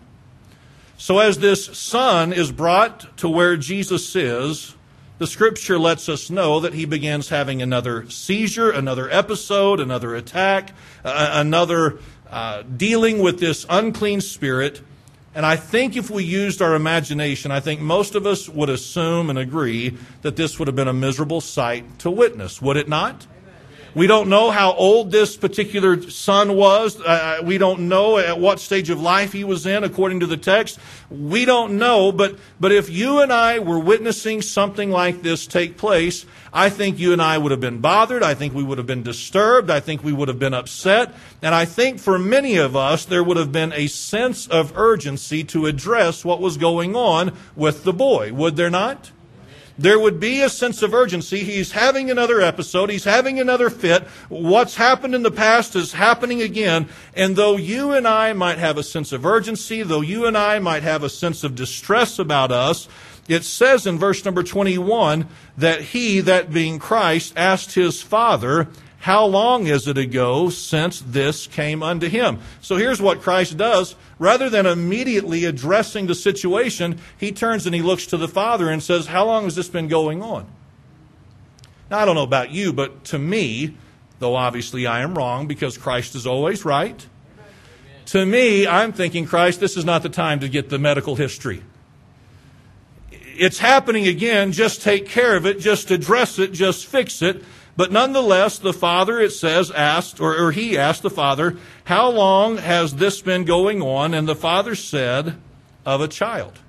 So 0.97 1.17
as 1.17 1.39
this 1.39 1.65
son 1.75 2.31
is 2.31 2.51
brought 2.51 3.17
to 3.17 3.27
where 3.27 3.57
Jesus 3.57 4.15
is, 4.15 4.75
the 5.17 5.25
scripture 5.25 5.79
lets 5.79 6.07
us 6.07 6.29
know 6.29 6.59
that 6.59 6.75
he 6.75 6.85
begins 6.85 7.29
having 7.29 7.59
another 7.59 8.07
seizure, 8.07 8.69
another 8.69 9.09
episode, 9.09 9.79
another 9.79 10.13
attack, 10.13 10.75
uh, 11.03 11.31
another 11.33 11.97
uh, 12.29 12.61
dealing 12.61 13.17
with 13.17 13.39
this 13.39 13.65
unclean 13.67 14.21
spirit. 14.21 14.81
And 15.35 15.45
I 15.45 15.55
think 15.55 15.95
if 15.95 16.09
we 16.09 16.23
used 16.23 16.61
our 16.61 16.73
imagination, 16.73 17.51
I 17.51 17.59
think 17.59 17.81
most 17.81 18.15
of 18.15 18.25
us 18.25 18.49
would 18.49 18.69
assume 18.69 19.29
and 19.29 19.37
agree 19.37 19.95
that 20.23 20.35
this 20.35 20.57
would 20.57 20.67
have 20.67 20.75
been 20.75 20.87
a 20.87 20.93
miserable 20.93 21.39
sight 21.39 21.99
to 21.99 22.09
witness, 22.09 22.61
would 22.61 22.77
it 22.77 22.89
not? 22.89 23.27
We 23.95 24.07
don't 24.07 24.29
know 24.29 24.51
how 24.51 24.73
old 24.73 25.11
this 25.11 25.35
particular 25.35 26.01
son 26.09 26.55
was. 26.55 26.99
Uh, 26.99 27.39
uh, 27.39 27.43
we 27.43 27.57
don't 27.57 27.89
know 27.89 28.17
at 28.17 28.39
what 28.39 28.59
stage 28.59 28.89
of 28.89 29.01
life 29.01 29.33
he 29.33 29.43
was 29.43 29.65
in, 29.65 29.83
according 29.83 30.19
to 30.19 30.27
the 30.27 30.37
text. 30.37 30.79
We 31.09 31.45
don't 31.45 31.77
know, 31.77 32.11
but, 32.11 32.37
but 32.59 32.71
if 32.71 32.89
you 32.89 33.19
and 33.19 33.33
I 33.33 33.59
were 33.59 33.79
witnessing 33.79 34.41
something 34.41 34.91
like 34.91 35.21
this 35.21 35.47
take 35.47 35.77
place, 35.77 36.25
I 36.53 36.69
think 36.69 36.99
you 36.99 37.13
and 37.13 37.21
I 37.21 37.37
would 37.37 37.51
have 37.51 37.59
been 37.59 37.79
bothered. 37.79 38.23
I 38.23 38.35
think 38.35 38.53
we 38.53 38.63
would 38.63 38.77
have 38.77 38.87
been 38.87 39.03
disturbed. 39.03 39.69
I 39.69 39.79
think 39.79 40.03
we 40.03 40.13
would 40.13 40.27
have 40.27 40.39
been 40.39 40.53
upset. 40.53 41.13
And 41.41 41.55
I 41.55 41.65
think 41.65 41.99
for 41.99 42.19
many 42.19 42.57
of 42.57 42.75
us, 42.75 43.05
there 43.05 43.23
would 43.23 43.37
have 43.37 43.51
been 43.51 43.73
a 43.73 43.87
sense 43.87 44.47
of 44.47 44.77
urgency 44.77 45.43
to 45.45 45.65
address 45.65 46.23
what 46.23 46.41
was 46.41 46.57
going 46.57 46.95
on 46.95 47.35
with 47.55 47.83
the 47.83 47.93
boy. 47.93 48.33
Would 48.33 48.55
there 48.55 48.69
not? 48.69 49.11
There 49.79 49.97
would 49.97 50.19
be 50.19 50.41
a 50.41 50.49
sense 50.49 50.81
of 50.81 50.93
urgency. 50.93 51.45
He's 51.45 51.71
having 51.71 52.11
another 52.11 52.41
episode. 52.41 52.89
He's 52.89 53.05
having 53.05 53.39
another 53.39 53.69
fit. 53.69 54.03
What's 54.27 54.75
happened 54.75 55.15
in 55.15 55.23
the 55.23 55.31
past 55.31 55.73
is 55.73 55.93
happening 55.93 56.41
again. 56.41 56.89
And 57.15 57.37
though 57.37 57.55
you 57.55 57.91
and 57.91 58.05
I 58.05 58.33
might 58.33 58.57
have 58.57 58.77
a 58.77 58.83
sense 58.83 59.13
of 59.13 59.25
urgency, 59.25 59.81
though 59.81 60.01
you 60.01 60.25
and 60.25 60.37
I 60.37 60.59
might 60.59 60.83
have 60.83 61.01
a 61.01 61.09
sense 61.09 61.45
of 61.45 61.55
distress 61.55 62.19
about 62.19 62.51
us, 62.51 62.89
it 63.29 63.45
says 63.45 63.87
in 63.87 63.97
verse 63.97 64.25
number 64.25 64.43
21 64.43 65.27
that 65.57 65.81
he, 65.81 66.19
that 66.21 66.51
being 66.51 66.77
Christ, 66.77 67.31
asked 67.37 67.75
his 67.75 68.01
Father, 68.01 68.67
how 68.99 69.25
long 69.25 69.67
is 69.67 69.87
it 69.87 69.97
ago 69.97 70.49
since 70.49 70.99
this 70.99 71.47
came 71.47 71.81
unto 71.81 72.09
him? 72.09 72.39
So 72.61 72.75
here's 72.75 73.01
what 73.01 73.21
Christ 73.21 73.55
does. 73.55 73.95
Rather 74.17 74.49
than 74.49 74.65
immediately 74.65 75.45
addressing 75.45 76.07
the 76.07 76.15
situation, 76.15 76.99
he 77.17 77.31
turns 77.31 77.65
and 77.65 77.73
he 77.73 77.81
looks 77.81 78.05
to 78.07 78.17
the 78.17 78.27
Father 78.27 78.69
and 78.69 78.83
says, 78.83 79.07
How 79.07 79.25
long 79.25 79.45
has 79.45 79.55
this 79.55 79.69
been 79.69 79.87
going 79.87 80.21
on? 80.21 80.47
Now, 81.89 81.99
I 81.99 82.05
don't 82.05 82.15
know 82.15 82.23
about 82.23 82.51
you, 82.51 82.73
but 82.73 83.05
to 83.05 83.17
me, 83.17 83.77
though 84.19 84.35
obviously 84.35 84.85
I 84.85 84.99
am 84.99 85.17
wrong 85.17 85.47
because 85.47 85.77
Christ 85.77 86.13
is 86.13 86.27
always 86.27 86.65
right, 86.65 87.07
to 88.07 88.25
me, 88.25 88.67
I'm 88.67 88.91
thinking, 88.91 89.25
Christ, 89.25 89.59
this 89.59 89.77
is 89.77 89.85
not 89.85 90.03
the 90.03 90.09
time 90.09 90.39
to 90.39 90.49
get 90.49 90.69
the 90.69 90.79
medical 90.79 91.15
history. 91.15 91.63
It's 93.11 93.59
happening 93.59 94.07
again. 94.07 94.51
Just 94.51 94.81
take 94.81 95.07
care 95.07 95.37
of 95.37 95.45
it. 95.45 95.59
Just 95.59 95.91
address 95.91 96.39
it. 96.39 96.51
Just 96.51 96.87
fix 96.87 97.21
it. 97.21 97.43
But 97.79 97.93
nonetheless, 97.93 98.57
the 98.57 98.73
father, 98.73 99.21
it 99.21 99.29
says, 99.29 99.71
asked, 99.71 100.19
or, 100.19 100.37
or, 100.37 100.51
he 100.51 100.77
asked 100.77 101.01
the 101.01 101.09
father, 101.09 101.55
How 101.85 102.09
long 102.09 102.57
has 102.57 102.95
this 102.95 103.21
been 103.21 103.45
going 103.45 103.81
on? 103.81 104.13
And 104.13 104.27
the 104.27 104.35
father 104.35 104.75
said, 104.75 105.37
Of 105.85 106.01
a 106.01 106.09
child. 106.09 106.59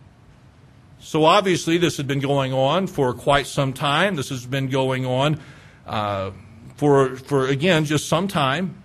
So 1.00 1.24
obviously, 1.24 1.78
this 1.78 1.96
had 1.96 2.06
been 2.06 2.20
going 2.20 2.52
on 2.52 2.86
for 2.86 3.12
quite 3.12 3.48
some 3.48 3.72
time. 3.72 4.14
This 4.14 4.28
has 4.28 4.46
been 4.46 4.68
going 4.68 5.04
on 5.04 5.40
uh, 5.84 6.30
for, 6.76 7.16
for, 7.16 7.48
again, 7.48 7.86
just 7.86 8.06
some 8.06 8.28
time. 8.28 8.80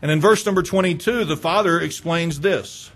And 0.00 0.10
in 0.10 0.22
verse 0.22 0.46
number 0.46 0.62
22, 0.62 1.26
the 1.26 1.36
father 1.36 1.78
explains 1.82 2.40
this. 2.40 2.90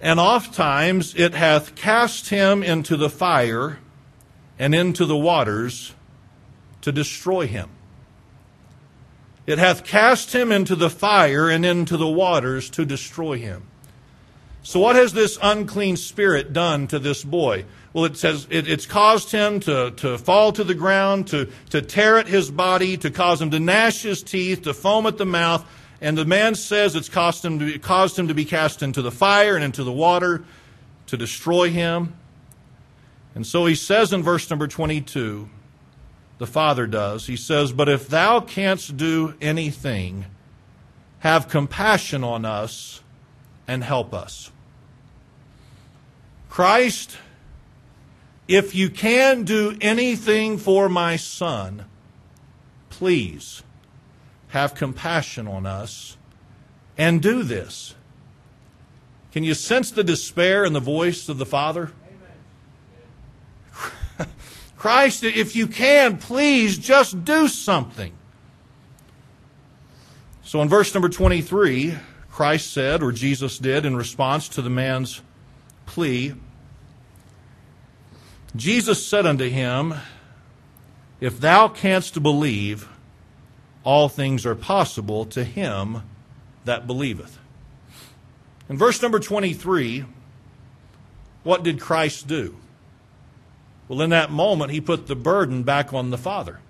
And 0.00 0.18
oft 0.18 0.54
times 0.54 1.14
it 1.16 1.34
hath 1.34 1.74
cast 1.74 2.30
him 2.30 2.62
into 2.62 2.96
the 2.96 3.10
fire 3.10 3.78
and 4.58 4.74
into 4.74 5.04
the 5.04 5.18
waters 5.18 5.92
to 6.82 6.92
destroy 6.92 7.46
him. 7.46 7.70
It 9.46 9.58
hath 9.58 9.84
cast 9.84 10.34
him 10.34 10.52
into 10.52 10.76
the 10.76 10.90
fire 10.90 11.48
and 11.48 11.66
into 11.66 11.96
the 11.96 12.08
waters 12.08 12.70
to 12.70 12.84
destroy 12.84 13.38
him. 13.38 13.66
So, 14.62 14.78
what 14.78 14.94
has 14.94 15.12
this 15.12 15.36
unclean 15.42 15.96
spirit 15.96 16.52
done 16.52 16.86
to 16.88 17.00
this 17.00 17.24
boy? 17.24 17.64
Well, 17.92 18.04
it 18.04 18.16
says 18.16 18.46
it, 18.48 18.68
it's 18.68 18.86
caused 18.86 19.32
him 19.32 19.58
to, 19.60 19.90
to 19.90 20.18
fall 20.18 20.52
to 20.52 20.62
the 20.62 20.74
ground, 20.74 21.26
to, 21.28 21.50
to 21.70 21.82
tear 21.82 22.18
at 22.18 22.28
his 22.28 22.50
body, 22.50 22.96
to 22.98 23.10
cause 23.10 23.42
him 23.42 23.50
to 23.50 23.58
gnash 23.58 24.02
his 24.02 24.22
teeth, 24.22 24.62
to 24.62 24.74
foam 24.74 25.06
at 25.06 25.18
the 25.18 25.26
mouth. 25.26 25.66
And 26.00 26.16
the 26.16 26.24
man 26.24 26.54
says 26.54 26.94
it's 26.94 27.08
caused 27.08 27.44
him, 27.44 27.58
to 27.58 27.64
be, 27.64 27.78
caused 27.78 28.16
him 28.16 28.28
to 28.28 28.34
be 28.34 28.44
cast 28.44 28.82
into 28.82 29.02
the 29.02 29.10
fire 29.10 29.56
and 29.56 29.64
into 29.64 29.82
the 29.82 29.92
water 29.92 30.44
to 31.08 31.16
destroy 31.16 31.70
him. 31.70 32.14
And 33.34 33.46
so 33.46 33.66
he 33.66 33.74
says 33.74 34.12
in 34.12 34.22
verse 34.22 34.48
number 34.48 34.68
22 34.68 35.48
the 36.42 36.46
Father 36.48 36.88
does. 36.88 37.28
He 37.28 37.36
says, 37.36 37.70
But 37.70 37.88
if 37.88 38.08
thou 38.08 38.40
canst 38.40 38.96
do 38.96 39.34
anything, 39.40 40.24
have 41.20 41.46
compassion 41.46 42.24
on 42.24 42.44
us 42.44 43.00
and 43.68 43.84
help 43.84 44.12
us. 44.12 44.50
Christ, 46.50 47.16
if 48.48 48.74
you 48.74 48.90
can 48.90 49.44
do 49.44 49.76
anything 49.80 50.58
for 50.58 50.88
my 50.88 51.14
son, 51.14 51.84
please 52.90 53.62
have 54.48 54.74
compassion 54.74 55.46
on 55.46 55.64
us 55.64 56.16
and 56.98 57.22
do 57.22 57.44
this. 57.44 57.94
Can 59.30 59.44
you 59.44 59.54
sense 59.54 59.92
the 59.92 60.02
despair 60.02 60.64
in 60.64 60.72
the 60.72 60.80
voice 60.80 61.28
of 61.28 61.38
the 61.38 61.46
Father? 61.46 61.92
Christ, 64.82 65.22
if 65.22 65.54
you 65.54 65.68
can, 65.68 66.18
please 66.18 66.76
just 66.76 67.24
do 67.24 67.46
something. 67.46 68.12
So 70.42 70.60
in 70.60 70.68
verse 70.68 70.92
number 70.92 71.08
23, 71.08 71.94
Christ 72.32 72.72
said, 72.72 73.00
or 73.00 73.12
Jesus 73.12 73.58
did, 73.58 73.86
in 73.86 73.94
response 73.94 74.48
to 74.48 74.60
the 74.60 74.68
man's 74.68 75.22
plea, 75.86 76.34
Jesus 78.56 79.06
said 79.06 79.24
unto 79.24 79.48
him, 79.48 79.94
If 81.20 81.38
thou 81.38 81.68
canst 81.68 82.20
believe, 82.20 82.88
all 83.84 84.08
things 84.08 84.44
are 84.44 84.56
possible 84.56 85.24
to 85.26 85.44
him 85.44 86.02
that 86.64 86.88
believeth. 86.88 87.38
In 88.68 88.76
verse 88.76 89.00
number 89.00 89.20
23, 89.20 90.06
what 91.44 91.62
did 91.62 91.78
Christ 91.78 92.26
do? 92.26 92.56
Well, 93.92 94.00
in 94.00 94.08
that 94.08 94.30
moment, 94.30 94.70
he 94.70 94.80
put 94.80 95.06
the 95.06 95.14
burden 95.14 95.64
back 95.64 95.92
on 95.92 96.08
the 96.08 96.16
Father. 96.16 96.60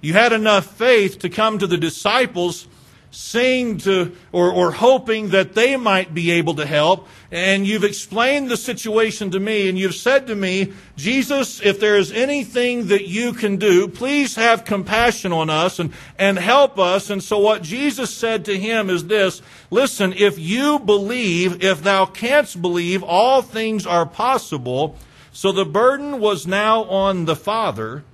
You 0.00 0.14
had 0.14 0.32
enough 0.32 0.64
faith 0.64 1.18
to 1.18 1.28
come 1.28 1.58
to 1.58 1.66
the 1.66 1.76
disciples 1.76 2.66
saying 3.10 3.76
to 3.80 4.16
or, 4.32 4.50
or 4.50 4.70
hoping 4.70 5.28
that 5.30 5.52
they 5.52 5.76
might 5.76 6.14
be 6.14 6.30
able 6.30 6.54
to 6.54 6.64
help 6.64 7.08
and 7.30 7.66
you've 7.66 7.84
explained 7.84 8.48
the 8.48 8.56
situation 8.56 9.32
to 9.32 9.40
me 9.40 9.68
and 9.68 9.76
you've 9.76 9.96
said 9.96 10.28
to 10.28 10.36
me 10.36 10.72
jesus 10.94 11.60
if 11.60 11.80
there 11.80 11.96
is 11.96 12.12
anything 12.12 12.86
that 12.86 13.08
you 13.08 13.32
can 13.32 13.56
do 13.56 13.88
please 13.88 14.36
have 14.36 14.64
compassion 14.64 15.32
on 15.32 15.50
us 15.50 15.80
and, 15.80 15.92
and 16.20 16.38
help 16.38 16.78
us 16.78 17.10
and 17.10 17.20
so 17.20 17.36
what 17.40 17.64
jesus 17.64 18.14
said 18.14 18.44
to 18.44 18.56
him 18.56 18.88
is 18.88 19.04
this 19.08 19.42
listen 19.70 20.12
if 20.12 20.38
you 20.38 20.78
believe 20.78 21.64
if 21.64 21.82
thou 21.82 22.06
canst 22.06 22.62
believe 22.62 23.02
all 23.02 23.42
things 23.42 23.84
are 23.84 24.06
possible 24.06 24.96
so 25.40 25.52
the 25.52 25.64
burden 25.64 26.20
was 26.20 26.46
now 26.46 26.84
on 26.84 27.24
the 27.24 27.34
Father. 27.34 28.04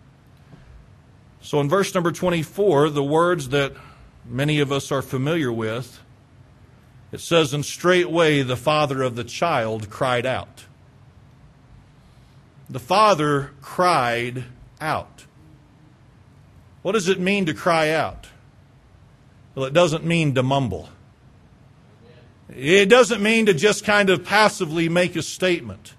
So 1.41 1.59
in 1.59 1.69
verse 1.69 1.93
number 1.93 2.13
24, 2.13 2.91
the 2.91 3.03
words 3.03 3.49
that 3.49 3.73
many 4.25 4.61
of 4.61 4.71
us 4.71 4.93
are 4.93 5.03
familiar 5.03 5.51
with, 5.51 6.01
it 7.11 7.19
says, 7.21 7.53
And 7.53 7.65
straightway 7.65 8.43
the 8.43 8.57
father 8.57 9.03
of 9.03 9.17
the 9.17 9.25
child 9.25 9.91
cried 9.91 10.25
out. 10.25 10.67
The 12.71 12.79
father 12.79 13.51
cried 13.61 14.45
out. 14.81 15.25
What 16.83 16.93
does 16.93 17.09
it 17.09 17.19
mean 17.19 17.47
to 17.47 17.55
cry 17.55 17.91
out? 17.91 18.29
Well, 19.57 19.65
it 19.65 19.73
doesn't 19.73 20.05
mean 20.05 20.37
to 20.37 20.45
mumble. 20.45 20.91
It 22.49 22.87
doesn't 22.89 23.21
mean 23.21 23.47
to 23.47 23.53
just 23.53 23.85
kind 23.85 24.11
of 24.11 24.25
passively 24.25 24.89
make 24.89 25.17
a 25.17 25.23
statement. 25.23 25.96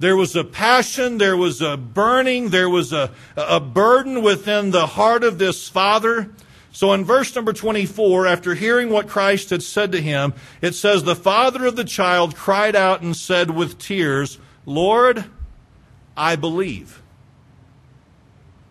There 0.00 0.16
was 0.16 0.34
a 0.34 0.44
passion, 0.44 1.18
there 1.18 1.36
was 1.36 1.60
a 1.60 1.76
burning, 1.76 2.48
there 2.48 2.70
was 2.70 2.90
a, 2.90 3.10
a 3.36 3.60
burden 3.60 4.22
within 4.22 4.70
the 4.70 4.86
heart 4.86 5.22
of 5.22 5.38
this 5.38 5.68
father. 5.68 6.30
So 6.72 6.94
in 6.94 7.04
verse 7.04 7.36
number 7.36 7.52
24, 7.52 8.26
after 8.26 8.54
hearing 8.54 8.88
what 8.88 9.08
Christ 9.08 9.50
had 9.50 9.62
said 9.62 9.92
to 9.92 10.00
him, 10.00 10.32
it 10.62 10.74
says, 10.74 11.04
The 11.04 11.14
father 11.14 11.66
of 11.66 11.76
the 11.76 11.84
child 11.84 12.34
cried 12.34 12.74
out 12.74 13.02
and 13.02 13.14
said 13.14 13.50
with 13.50 13.78
tears, 13.78 14.38
Lord, 14.64 15.26
I 16.16 16.34
believe. 16.34 17.02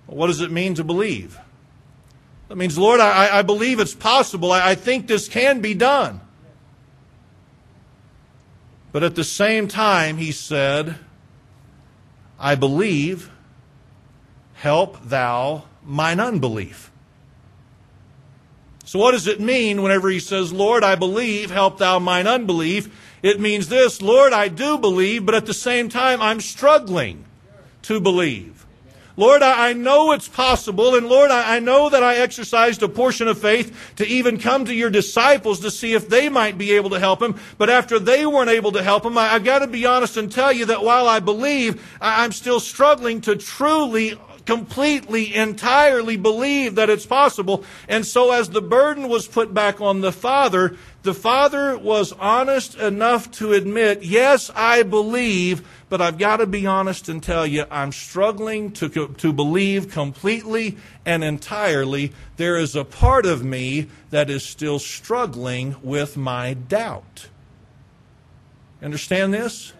What 0.07 0.27
does 0.27 0.41
it 0.41 0.50
mean 0.50 0.74
to 0.75 0.83
believe? 0.83 1.39
That 2.48 2.55
means, 2.55 2.75
Lord, 2.75 3.00
I, 3.00 3.38
I 3.38 3.41
believe 3.43 3.79
it's 3.79 3.93
possible. 3.93 4.51
I, 4.51 4.71
I 4.71 4.75
think 4.75 5.05
this 5.05 5.27
can 5.27 5.62
be 5.62 5.75
done. 5.75 6.21
But 8.91 9.03
at 9.03 9.13
the 9.13 9.24
same 9.24 9.67
time, 9.67 10.17
he 10.17 10.31
said, 10.31 10.98
I 12.39 12.55
believe, 12.55 13.29
help 14.53 15.03
thou 15.03 15.65
mine 15.84 16.19
unbelief. 16.19 16.89
So, 18.86 18.98
what 18.98 19.12
does 19.12 19.27
it 19.27 19.39
mean 19.39 19.84
whenever 19.84 20.10
he 20.10 20.19
says, 20.19 20.51
Lord, 20.51 20.84
I 20.84 20.96
believe, 20.96 21.51
help 21.51 21.77
thou 21.77 22.00
mine 22.00 22.25
unbelief? 22.25 22.89
It 23.22 23.39
means 23.39 23.67
this 23.67 24.01
Lord, 24.01 24.34
I 24.34 24.48
do 24.48 24.77
believe, 24.77 25.25
but 25.25 25.36
at 25.36 25.46
the 25.46 25.53
same 25.53 25.89
time, 25.89 26.22
I'm 26.22 26.39
struggling 26.39 27.25
to 27.84 28.00
believe. 28.00 28.59
Lord, 29.20 29.42
I, 29.42 29.74
know 29.74 30.14
it's 30.14 30.30
possible, 30.30 30.96
and 30.96 31.10
Lord, 31.10 31.30
I, 31.30 31.60
know 31.60 31.90
that 31.90 32.02
I 32.02 32.16
exercised 32.16 32.82
a 32.84 32.88
portion 32.88 33.28
of 33.28 33.38
faith 33.38 33.94
to 33.98 34.08
even 34.08 34.40
come 34.40 34.64
to 34.64 34.74
your 34.74 34.90
disciples 34.90 35.60
to 35.60 35.72
see 35.72 35.94
if 35.94 36.08
they 36.08 36.30
might 36.30 36.58
be 36.58 36.72
able 36.72 36.92
to 36.92 37.00
help 37.00 37.22
him. 37.22 37.38
But 37.58 37.70
after 37.70 38.00
they 38.00 38.26
weren't 38.26 38.50
able 38.50 38.72
to 38.72 38.82
help 38.82 39.06
him, 39.06 39.18
I, 39.18 39.28
have 39.28 39.44
got 39.44 39.60
to 39.60 39.68
be 39.68 39.86
honest 39.86 40.16
and 40.16 40.32
tell 40.32 40.54
you 40.54 40.68
that 40.68 40.86
while 40.86 41.06
I 41.06 41.20
believe, 41.20 41.86
I'm 42.00 42.32
still 42.32 42.62
struggling 42.62 43.20
to 43.22 43.36
truly 43.36 44.18
completely, 44.50 45.36
entirely 45.36 46.18
believe 46.18 46.74
that 46.74 46.89
it's 46.89 47.06
possible. 47.06 47.63
And 47.88 48.03
so 48.03 48.32
as 48.32 48.50
the 48.50 48.63
burden 48.63 49.08
was 49.08 49.27
put 49.27 49.53
back 49.53 49.79
on 49.79 50.01
the 50.01 50.12
father, 50.12 50.75
the 51.03 51.13
father 51.13 51.77
was 51.77 52.13
honest 52.13 52.74
enough 52.75 53.29
to 53.34 53.53
admit, 53.53 54.01
yes, 54.01 54.50
I 54.56 54.82
believe, 54.82 55.68
but 55.88 56.01
I've 56.01 56.18
got 56.18 56.38
to 56.38 56.48
be 56.48 56.65
honest 56.65 57.10
and 57.10 57.22
tell 57.22 57.46
you, 57.46 57.65
I'm 57.70 57.91
struggling 57.91 58.72
to, 58.72 58.89
to 58.89 59.32
believe 59.32 59.91
completely 59.91 60.77
and 61.06 61.24
entirely. 61.24 62.12
There 62.38 62.58
is 62.58 62.75
a 62.75 62.84
part 62.84 63.27
of 63.27 63.46
me 63.46 63.86
that 64.10 64.32
is 64.32 64.44
still 64.44 64.79
struggling 64.79 65.75
with 65.84 66.18
my 66.18 66.56
doubt. 66.56 67.27
Understand 68.82 69.32
this? 69.32 69.74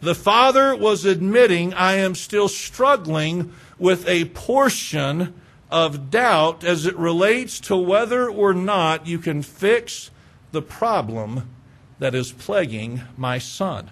The 0.00 0.14
father 0.14 0.76
was 0.76 1.04
admitting, 1.04 1.74
I 1.74 1.94
am 1.94 2.14
still 2.14 2.48
struggling 2.48 3.52
with 3.78 4.06
a 4.08 4.26
portion 4.26 5.34
of 5.70 6.10
doubt 6.10 6.64
as 6.64 6.86
it 6.86 6.96
relates 6.96 7.60
to 7.60 7.76
whether 7.76 8.28
or 8.28 8.54
not 8.54 9.06
you 9.06 9.18
can 9.18 9.42
fix 9.42 10.10
the 10.52 10.62
problem 10.62 11.50
that 11.98 12.14
is 12.14 12.32
plaguing 12.32 13.02
my 13.16 13.38
son. 13.38 13.90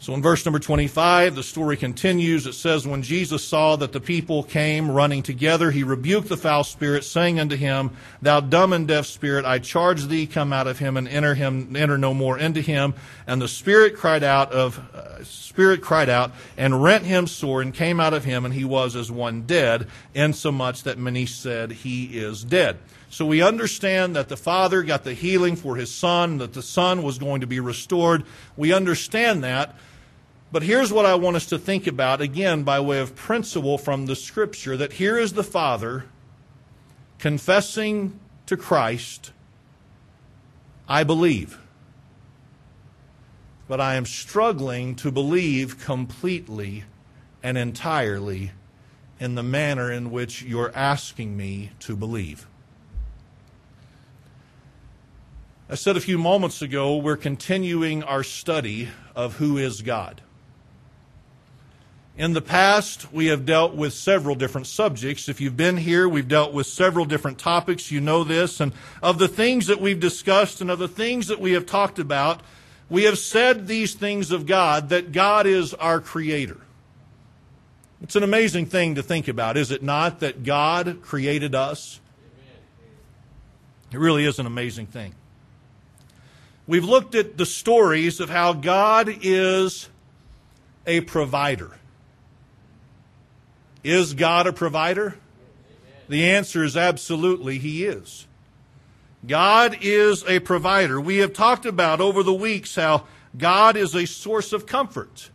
So 0.00 0.14
in 0.14 0.22
verse 0.22 0.46
number 0.46 0.58
25, 0.58 1.34
the 1.34 1.42
story 1.42 1.76
continues. 1.76 2.46
It 2.46 2.54
says, 2.54 2.86
When 2.86 3.02
Jesus 3.02 3.46
saw 3.46 3.76
that 3.76 3.92
the 3.92 4.00
people 4.00 4.42
came 4.42 4.90
running 4.90 5.22
together, 5.22 5.70
he 5.70 5.84
rebuked 5.84 6.30
the 6.30 6.38
foul 6.38 6.64
spirit, 6.64 7.04
saying 7.04 7.38
unto 7.38 7.54
him, 7.54 7.90
Thou 8.22 8.40
dumb 8.40 8.72
and 8.72 8.88
deaf 8.88 9.04
spirit, 9.04 9.44
I 9.44 9.58
charge 9.58 10.06
thee, 10.06 10.26
come 10.26 10.54
out 10.54 10.66
of 10.66 10.78
him 10.78 10.96
and 10.96 11.06
enter 11.06 11.34
him, 11.34 11.76
enter 11.76 11.98
no 11.98 12.14
more 12.14 12.38
into 12.38 12.62
him. 12.62 12.94
And 13.26 13.42
the 13.42 13.48
spirit 13.48 13.94
cried 13.94 14.22
out 14.22 14.52
of, 14.52 14.80
uh, 14.94 15.22
spirit 15.22 15.82
cried 15.82 16.08
out 16.08 16.32
and 16.56 16.82
rent 16.82 17.04
him 17.04 17.26
sore 17.26 17.60
and 17.60 17.74
came 17.74 18.00
out 18.00 18.14
of 18.14 18.24
him, 18.24 18.46
and 18.46 18.54
he 18.54 18.64
was 18.64 18.96
as 18.96 19.12
one 19.12 19.42
dead, 19.42 19.86
insomuch 20.14 20.82
that 20.84 20.96
many 20.96 21.26
said, 21.26 21.72
He 21.72 22.06
is 22.18 22.42
dead. 22.42 22.78
So 23.10 23.26
we 23.26 23.42
understand 23.42 24.14
that 24.14 24.28
the 24.28 24.36
Father 24.36 24.84
got 24.84 25.02
the 25.02 25.14
healing 25.14 25.56
for 25.56 25.74
his 25.74 25.92
Son, 25.92 26.38
that 26.38 26.52
the 26.52 26.62
Son 26.62 27.02
was 27.02 27.18
going 27.18 27.40
to 27.40 27.46
be 27.46 27.58
restored. 27.58 28.22
We 28.56 28.72
understand 28.72 29.42
that. 29.42 29.74
But 30.52 30.62
here's 30.62 30.92
what 30.92 31.06
I 31.06 31.16
want 31.16 31.34
us 31.34 31.46
to 31.46 31.58
think 31.58 31.88
about, 31.88 32.20
again, 32.20 32.62
by 32.62 32.78
way 32.78 33.00
of 33.00 33.16
principle 33.16 33.78
from 33.78 34.06
the 34.06 34.14
Scripture 34.14 34.76
that 34.76 34.94
here 34.94 35.18
is 35.18 35.32
the 35.32 35.42
Father 35.42 36.04
confessing 37.18 38.18
to 38.46 38.56
Christ, 38.56 39.32
I 40.88 41.02
believe. 41.02 41.58
But 43.66 43.80
I 43.80 43.96
am 43.96 44.06
struggling 44.06 44.94
to 44.96 45.10
believe 45.10 45.80
completely 45.80 46.84
and 47.42 47.58
entirely 47.58 48.52
in 49.18 49.34
the 49.34 49.42
manner 49.42 49.90
in 49.90 50.12
which 50.12 50.42
you're 50.42 50.72
asking 50.76 51.36
me 51.36 51.70
to 51.80 51.96
believe. 51.96 52.46
I 55.70 55.76
said 55.76 55.96
a 55.96 56.00
few 56.00 56.18
moments 56.18 56.62
ago, 56.62 56.96
we're 56.96 57.16
continuing 57.16 58.02
our 58.02 58.24
study 58.24 58.88
of 59.14 59.36
who 59.36 59.56
is 59.56 59.82
God. 59.82 60.20
In 62.18 62.32
the 62.32 62.42
past, 62.42 63.12
we 63.12 63.26
have 63.26 63.46
dealt 63.46 63.76
with 63.76 63.92
several 63.92 64.34
different 64.34 64.66
subjects. 64.66 65.28
If 65.28 65.40
you've 65.40 65.56
been 65.56 65.76
here, 65.76 66.08
we've 66.08 66.26
dealt 66.26 66.52
with 66.52 66.66
several 66.66 67.04
different 67.04 67.38
topics. 67.38 67.92
You 67.92 68.00
know 68.00 68.24
this. 68.24 68.58
And 68.58 68.72
of 69.00 69.20
the 69.20 69.28
things 69.28 69.68
that 69.68 69.80
we've 69.80 70.00
discussed 70.00 70.60
and 70.60 70.72
of 70.72 70.80
the 70.80 70.88
things 70.88 71.28
that 71.28 71.40
we 71.40 71.52
have 71.52 71.66
talked 71.66 72.00
about, 72.00 72.40
we 72.88 73.04
have 73.04 73.16
said 73.16 73.68
these 73.68 73.94
things 73.94 74.32
of 74.32 74.46
God 74.46 74.88
that 74.88 75.12
God 75.12 75.46
is 75.46 75.72
our 75.74 76.00
creator. 76.00 76.58
It's 78.02 78.16
an 78.16 78.24
amazing 78.24 78.66
thing 78.66 78.96
to 78.96 79.04
think 79.04 79.28
about, 79.28 79.56
is 79.56 79.70
it 79.70 79.84
not, 79.84 80.18
that 80.18 80.42
God 80.42 81.00
created 81.00 81.54
us? 81.54 82.00
It 83.92 84.00
really 84.00 84.24
is 84.24 84.40
an 84.40 84.46
amazing 84.46 84.86
thing. 84.86 85.14
We've 86.70 86.84
looked 86.84 87.16
at 87.16 87.36
the 87.36 87.46
stories 87.46 88.20
of 88.20 88.30
how 88.30 88.52
God 88.52 89.12
is 89.22 89.88
a 90.86 91.00
provider. 91.00 91.76
Is 93.82 94.14
God 94.14 94.46
a 94.46 94.52
provider? 94.52 95.16
The 96.08 96.30
answer 96.30 96.62
is 96.62 96.76
absolutely 96.76 97.58
He 97.58 97.84
is. 97.84 98.28
God 99.26 99.78
is 99.80 100.24
a 100.28 100.38
provider. 100.38 101.00
We 101.00 101.16
have 101.16 101.32
talked 101.32 101.66
about 101.66 102.00
over 102.00 102.22
the 102.22 102.32
weeks 102.32 102.76
how 102.76 103.08
God 103.36 103.76
is 103.76 103.96
a 103.96 104.06
source 104.06 104.52
of 104.52 104.64
comfort. 104.64 105.28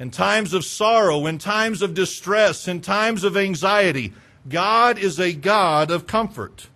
In 0.00 0.10
times 0.10 0.54
of 0.54 0.64
sorrow, 0.64 1.26
in 1.26 1.36
times 1.36 1.82
of 1.82 1.92
distress, 1.92 2.66
in 2.66 2.80
times 2.80 3.24
of 3.24 3.36
anxiety, 3.36 4.14
God 4.48 4.98
is 4.98 5.20
a 5.20 5.34
God 5.34 5.90
of 5.90 6.06
comfort. 6.06 6.68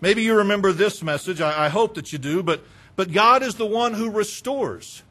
Maybe 0.00 0.22
you 0.22 0.34
remember 0.36 0.72
this 0.72 1.02
message. 1.02 1.40
I, 1.40 1.66
I 1.66 1.68
hope 1.68 1.94
that 1.94 2.12
you 2.12 2.18
do, 2.18 2.42
but, 2.42 2.64
but 2.96 3.12
God 3.12 3.42
is 3.42 3.56
the 3.56 3.66
one 3.66 3.94
who 3.94 4.10
restores. 4.10 5.02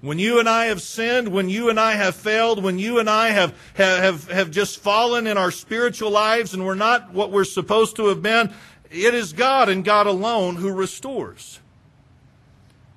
When 0.00 0.20
you 0.20 0.38
and 0.38 0.48
I 0.48 0.66
have 0.66 0.80
sinned, 0.80 1.28
when 1.28 1.48
you 1.48 1.70
and 1.70 1.80
I 1.80 1.92
have 1.92 2.14
failed, 2.14 2.62
when 2.62 2.78
you 2.78 3.00
and 3.00 3.10
I 3.10 3.30
have, 3.30 3.58
have, 3.74 4.30
have 4.30 4.50
just 4.52 4.78
fallen 4.78 5.26
in 5.26 5.36
our 5.36 5.50
spiritual 5.50 6.10
lives 6.10 6.54
and 6.54 6.64
we're 6.64 6.76
not 6.76 7.12
what 7.12 7.32
we're 7.32 7.44
supposed 7.44 7.96
to 7.96 8.06
have 8.06 8.22
been, 8.22 8.54
it 8.90 9.14
is 9.14 9.32
God 9.32 9.68
and 9.68 9.84
God 9.84 10.06
alone 10.06 10.56
who 10.56 10.72
restores. 10.72 11.58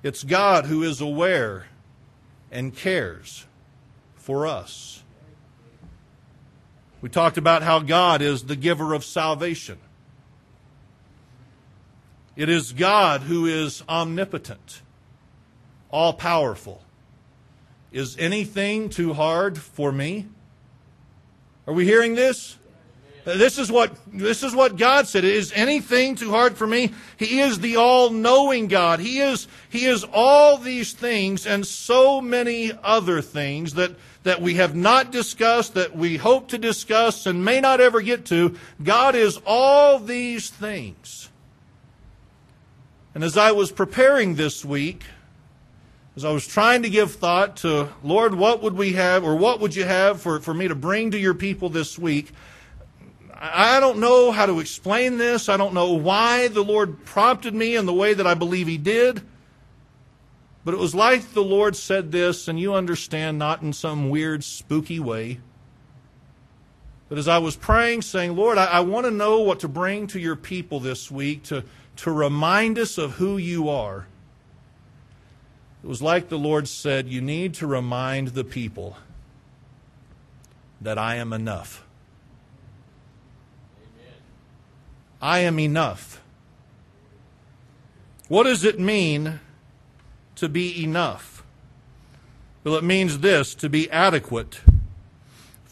It's 0.04 0.22
God 0.22 0.66
who 0.66 0.84
is 0.84 1.00
aware 1.00 1.66
and 2.52 2.74
cares 2.74 3.46
for 4.14 4.46
us. 4.46 5.02
We 7.00 7.08
talked 7.08 7.36
about 7.36 7.62
how 7.62 7.80
God 7.80 8.22
is 8.22 8.44
the 8.44 8.54
giver 8.54 8.94
of 8.94 9.04
salvation. 9.04 9.78
It 12.34 12.48
is 12.48 12.72
God 12.72 13.22
who 13.22 13.46
is 13.46 13.82
omnipotent, 13.88 14.82
all 15.90 16.12
powerful. 16.14 16.82
Is 17.92 18.16
anything 18.18 18.88
too 18.88 19.12
hard 19.12 19.58
for 19.58 19.92
me? 19.92 20.26
Are 21.66 21.74
we 21.74 21.84
hearing 21.84 22.14
this? 22.14 22.56
This 23.24 23.58
is 23.58 23.70
what 23.70 23.96
this 24.12 24.42
is 24.42 24.54
what 24.54 24.76
God 24.76 25.06
said. 25.06 25.24
Is 25.24 25.52
anything 25.54 26.16
too 26.16 26.30
hard 26.30 26.56
for 26.56 26.66
me? 26.66 26.90
He 27.16 27.38
is 27.38 27.60
the 27.60 27.76
all-knowing 27.76 28.66
God. 28.66 28.98
He 28.98 29.20
is 29.20 29.46
he 29.70 29.84
is 29.84 30.04
all 30.12 30.56
these 30.56 30.92
things 30.92 31.46
and 31.46 31.64
so 31.64 32.20
many 32.20 32.72
other 32.82 33.20
things 33.20 33.74
that 33.74 33.92
that 34.24 34.40
we 34.40 34.54
have 34.54 34.74
not 34.74 35.12
discussed 35.12 35.74
that 35.74 35.94
we 35.94 36.16
hope 36.16 36.48
to 36.48 36.58
discuss 36.58 37.26
and 37.26 37.44
may 37.44 37.60
not 37.60 37.80
ever 37.80 38.00
get 38.00 38.24
to. 38.26 38.56
God 38.82 39.14
is 39.14 39.38
all 39.46 40.00
these 40.00 40.50
things. 40.50 41.28
And 43.14 43.22
as 43.22 43.36
I 43.36 43.52
was 43.52 43.70
preparing 43.70 44.36
this 44.36 44.64
week, 44.64 45.04
as 46.16 46.24
I 46.24 46.30
was 46.30 46.46
trying 46.46 46.82
to 46.82 46.90
give 46.90 47.12
thought 47.12 47.56
to, 47.58 47.88
Lord, 48.02 48.34
what 48.34 48.62
would 48.62 48.74
we 48.74 48.94
have, 48.94 49.24
or 49.24 49.36
what 49.36 49.60
would 49.60 49.74
you 49.74 49.84
have 49.84 50.20
for, 50.20 50.40
for 50.40 50.54
me 50.54 50.68
to 50.68 50.74
bring 50.74 51.10
to 51.10 51.18
your 51.18 51.34
people 51.34 51.68
this 51.68 51.98
week? 51.98 52.32
I 53.34 53.80
don't 53.80 53.98
know 53.98 54.30
how 54.30 54.46
to 54.46 54.60
explain 54.60 55.18
this. 55.18 55.48
I 55.48 55.56
don't 55.56 55.74
know 55.74 55.94
why 55.94 56.48
the 56.48 56.62
Lord 56.62 57.04
prompted 57.04 57.54
me 57.54 57.76
in 57.76 57.86
the 57.86 57.92
way 57.92 58.14
that 58.14 58.26
I 58.26 58.34
believe 58.34 58.66
He 58.66 58.78
did. 58.78 59.22
But 60.64 60.74
it 60.74 60.80
was 60.80 60.94
like 60.94 61.32
the 61.32 61.42
Lord 61.42 61.74
said 61.74 62.12
this, 62.12 62.46
and 62.46 62.58
you 62.58 62.74
understand, 62.74 63.38
not 63.38 63.62
in 63.62 63.72
some 63.72 64.10
weird, 64.10 64.44
spooky 64.44 65.00
way. 65.00 65.40
But 67.12 67.18
as 67.18 67.28
I 67.28 67.36
was 67.36 67.56
praying, 67.56 68.00
saying, 68.00 68.36
Lord, 68.36 68.56
I, 68.56 68.64
I 68.64 68.80
want 68.80 69.04
to 69.04 69.10
know 69.10 69.40
what 69.40 69.60
to 69.60 69.68
bring 69.68 70.06
to 70.06 70.18
your 70.18 70.34
people 70.34 70.80
this 70.80 71.10
week 71.10 71.42
to, 71.42 71.62
to 71.96 72.10
remind 72.10 72.78
us 72.78 72.96
of 72.96 73.16
who 73.16 73.36
you 73.36 73.68
are. 73.68 74.06
It 75.84 75.86
was 75.86 76.00
like 76.00 76.30
the 76.30 76.38
Lord 76.38 76.66
said, 76.68 77.08
You 77.08 77.20
need 77.20 77.52
to 77.56 77.66
remind 77.66 78.28
the 78.28 78.44
people 78.44 78.96
that 80.80 80.96
I 80.96 81.16
am 81.16 81.34
enough. 81.34 81.84
Amen. 83.76 84.14
I 85.20 85.40
am 85.40 85.60
enough. 85.60 86.22
What 88.28 88.44
does 88.44 88.64
it 88.64 88.80
mean 88.80 89.38
to 90.36 90.48
be 90.48 90.82
enough? 90.82 91.44
Well, 92.64 92.76
it 92.76 92.84
means 92.84 93.18
this 93.18 93.54
to 93.56 93.68
be 93.68 93.90
adequate 93.90 94.62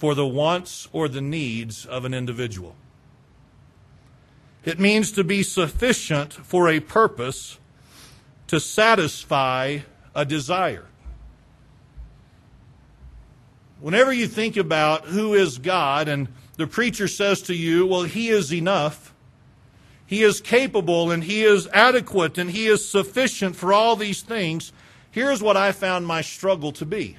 for 0.00 0.14
the 0.14 0.26
wants 0.26 0.88
or 0.94 1.08
the 1.08 1.20
needs 1.20 1.84
of 1.84 2.06
an 2.06 2.14
individual. 2.14 2.74
It 4.64 4.80
means 4.80 5.12
to 5.12 5.22
be 5.22 5.42
sufficient 5.42 6.32
for 6.32 6.70
a 6.70 6.80
purpose 6.80 7.58
to 8.46 8.58
satisfy 8.58 9.80
a 10.14 10.24
desire. 10.24 10.86
Whenever 13.78 14.10
you 14.10 14.26
think 14.26 14.56
about 14.56 15.04
who 15.04 15.34
is 15.34 15.58
God 15.58 16.08
and 16.08 16.28
the 16.56 16.66
preacher 16.66 17.06
says 17.06 17.42
to 17.42 17.54
you, 17.54 17.86
well, 17.86 18.04
he 18.04 18.30
is 18.30 18.54
enough, 18.54 19.14
he 20.06 20.22
is 20.22 20.40
capable 20.40 21.10
and 21.10 21.24
he 21.24 21.44
is 21.44 21.68
adequate 21.74 22.38
and 22.38 22.52
he 22.52 22.68
is 22.68 22.88
sufficient 22.88 23.54
for 23.54 23.74
all 23.74 23.96
these 23.96 24.22
things, 24.22 24.72
here's 25.10 25.42
what 25.42 25.58
I 25.58 25.72
found 25.72 26.06
my 26.06 26.22
struggle 26.22 26.72
to 26.72 26.86
be. 26.86 27.18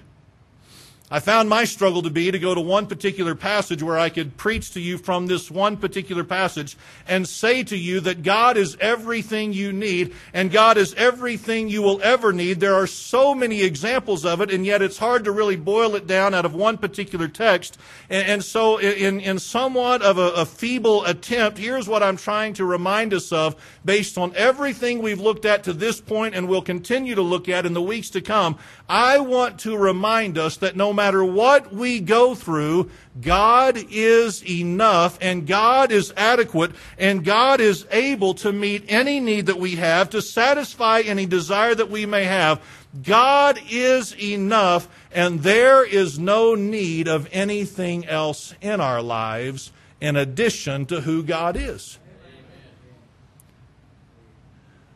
I 1.13 1.19
found 1.19 1.49
my 1.49 1.65
struggle 1.65 2.01
to 2.03 2.09
be 2.09 2.31
to 2.31 2.39
go 2.39 2.55
to 2.55 2.61
one 2.61 2.87
particular 2.87 3.35
passage 3.35 3.83
where 3.83 3.99
I 3.99 4.07
could 4.07 4.37
preach 4.37 4.71
to 4.71 4.79
you 4.79 4.97
from 4.97 5.27
this 5.27 5.51
one 5.51 5.75
particular 5.75 6.23
passage 6.23 6.77
and 7.05 7.27
say 7.27 7.63
to 7.63 7.75
you 7.75 7.99
that 7.99 8.23
God 8.23 8.55
is 8.55 8.77
everything 8.79 9.51
you 9.51 9.73
need 9.73 10.15
and 10.33 10.49
God 10.49 10.77
is 10.77 10.93
everything 10.93 11.67
you 11.67 11.81
will 11.81 12.01
ever 12.01 12.31
need. 12.31 12.61
There 12.61 12.75
are 12.75 12.87
so 12.87 13.35
many 13.35 13.61
examples 13.61 14.23
of 14.23 14.39
it, 14.39 14.51
and 14.51 14.65
yet 14.65 14.81
it's 14.81 14.99
hard 14.99 15.25
to 15.25 15.33
really 15.33 15.57
boil 15.57 15.95
it 15.95 16.07
down 16.07 16.33
out 16.33 16.45
of 16.45 16.55
one 16.55 16.77
particular 16.77 17.27
text. 17.27 17.77
And, 18.09 18.27
and 18.27 18.43
so, 18.43 18.77
in, 18.77 19.19
in 19.19 19.37
somewhat 19.39 20.01
of 20.01 20.17
a, 20.17 20.31
a 20.31 20.45
feeble 20.45 21.03
attempt, 21.03 21.57
here's 21.57 21.89
what 21.89 22.03
I'm 22.03 22.15
trying 22.15 22.53
to 22.53 22.63
remind 22.63 23.13
us 23.13 23.33
of 23.33 23.57
based 23.83 24.17
on 24.17 24.33
everything 24.37 25.01
we've 25.01 25.19
looked 25.19 25.43
at 25.43 25.65
to 25.65 25.73
this 25.73 25.99
point 25.99 26.35
and 26.35 26.47
will 26.47 26.61
continue 26.61 27.15
to 27.15 27.21
look 27.21 27.49
at 27.49 27.65
in 27.65 27.73
the 27.73 27.81
weeks 27.81 28.09
to 28.11 28.21
come. 28.21 28.57
I 28.87 29.19
want 29.19 29.59
to 29.61 29.75
remind 29.75 30.37
us 30.37 30.55
that 30.57 30.77
no 30.77 30.93
matter 30.93 31.00
what 31.09 31.73
we 31.73 31.99
go 31.99 32.35
through, 32.35 32.91
God 33.19 33.77
is 33.89 34.43
enough 34.47 35.17
and 35.21 35.47
God 35.47 35.91
is 35.91 36.13
adequate 36.15 36.71
and 36.97 37.25
God 37.25 37.59
is 37.59 37.85
able 37.91 38.33
to 38.35 38.51
meet 38.51 38.85
any 38.87 39.19
need 39.19 39.47
that 39.47 39.57
we 39.57 39.75
have, 39.75 40.09
to 40.11 40.21
satisfy 40.21 41.01
any 41.01 41.25
desire 41.25 41.75
that 41.75 41.89
we 41.89 42.05
may 42.05 42.25
have. 42.25 42.61
God 43.03 43.59
is 43.69 44.15
enough 44.21 44.87
and 45.11 45.41
there 45.41 45.85
is 45.85 46.19
no 46.19 46.55
need 46.55 47.07
of 47.07 47.27
anything 47.31 48.05
else 48.05 48.53
in 48.61 48.79
our 48.79 49.01
lives 49.01 49.71
in 49.99 50.15
addition 50.15 50.85
to 50.87 51.01
who 51.01 51.23
God 51.23 51.57
is. 51.57 51.97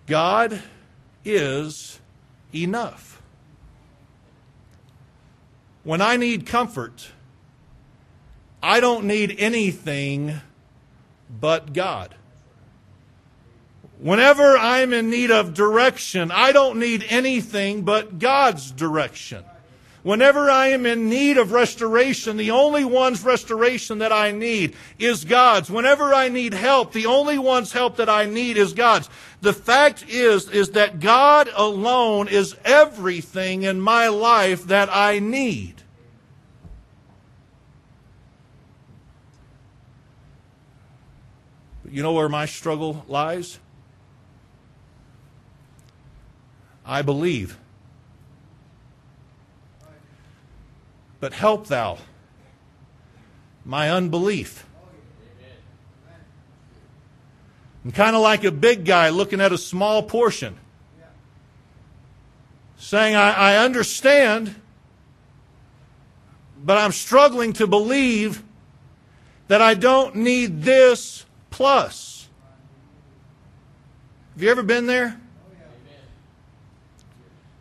God 0.08 0.62
is 1.24 2.00
enough. 2.54 3.15
When 5.86 6.02
I 6.02 6.18
need 6.18 6.48
comfort, 6.48 7.12
I 8.62 8.80
don't 8.80 9.06
need 9.06 9.36
anything 9.38 10.42
but 11.30 11.74
God. 11.74 12.16
Whenever 14.00 14.58
I'm 14.58 14.94
in 14.94 15.12
need 15.12 15.30
of 15.30 15.54
direction, 15.54 16.32
I 16.32 16.52
don't 16.52 16.80
need 16.80 17.06
anything 17.08 17.84
but 17.84 18.18
God's 18.18 18.72
direction. 18.72 19.46
Whenever 20.06 20.52
I 20.52 20.68
am 20.68 20.86
in 20.86 21.10
need 21.10 21.40
of 21.40 21.52
restoration, 21.52 22.38
the 22.38 22.52
only 22.52 22.86
one's 22.86 23.24
restoration 23.24 23.98
that 23.98 24.12
I 24.12 24.30
need 24.30 24.76
is 25.00 25.26
God's. 25.26 25.72
Whenever 25.72 26.14
I 26.14 26.30
need 26.30 26.54
help, 26.54 26.94
the 26.94 27.08
only 27.08 27.40
one's 27.40 27.72
help 27.72 27.96
that 27.96 28.08
I 28.08 28.26
need 28.26 28.56
is 28.56 28.74
God's. 28.74 29.10
The 29.42 29.52
fact 29.52 30.06
is, 30.08 30.48
is 30.48 30.70
that 30.74 31.00
God 31.00 31.50
alone 31.56 32.28
is 32.28 32.56
everything 32.64 33.64
in 33.64 33.82
my 33.82 34.10
life 34.10 34.66
that 34.68 34.90
I 34.92 35.18
need. 35.18 35.82
you 41.90 42.04
know 42.04 42.14
where 42.14 42.30
my 42.30 42.46
struggle 42.46 43.04
lies? 43.08 43.58
I 46.86 47.02
believe. 47.02 47.58
But 51.26 51.34
help 51.34 51.66
thou 51.66 51.98
my 53.66 53.90
unbelief. 53.90 54.64
I'm 57.84 57.92
kind 57.92 58.16
of 58.16 58.22
like 58.22 58.44
a 58.44 58.52
big 58.52 58.86
guy 58.86 59.10
looking 59.10 59.42
at 59.42 59.52
a 59.52 59.58
small 59.58 60.04
portion, 60.04 60.56
saying, 62.78 63.16
I, 63.16 63.32
I 63.32 63.58
understand, 63.66 64.54
but 66.64 66.78
I'm 66.78 66.92
struggling 66.92 67.54
to 67.54 67.66
believe 67.66 68.44
that 69.48 69.64
I 69.64 69.74
don't 69.74 70.18
need 70.18 70.62
this 70.62 71.26
plus. 71.50 72.28
Have 74.36 74.44
you 74.44 74.52
ever 74.52 74.62
been 74.62 74.86
there? 74.86 75.20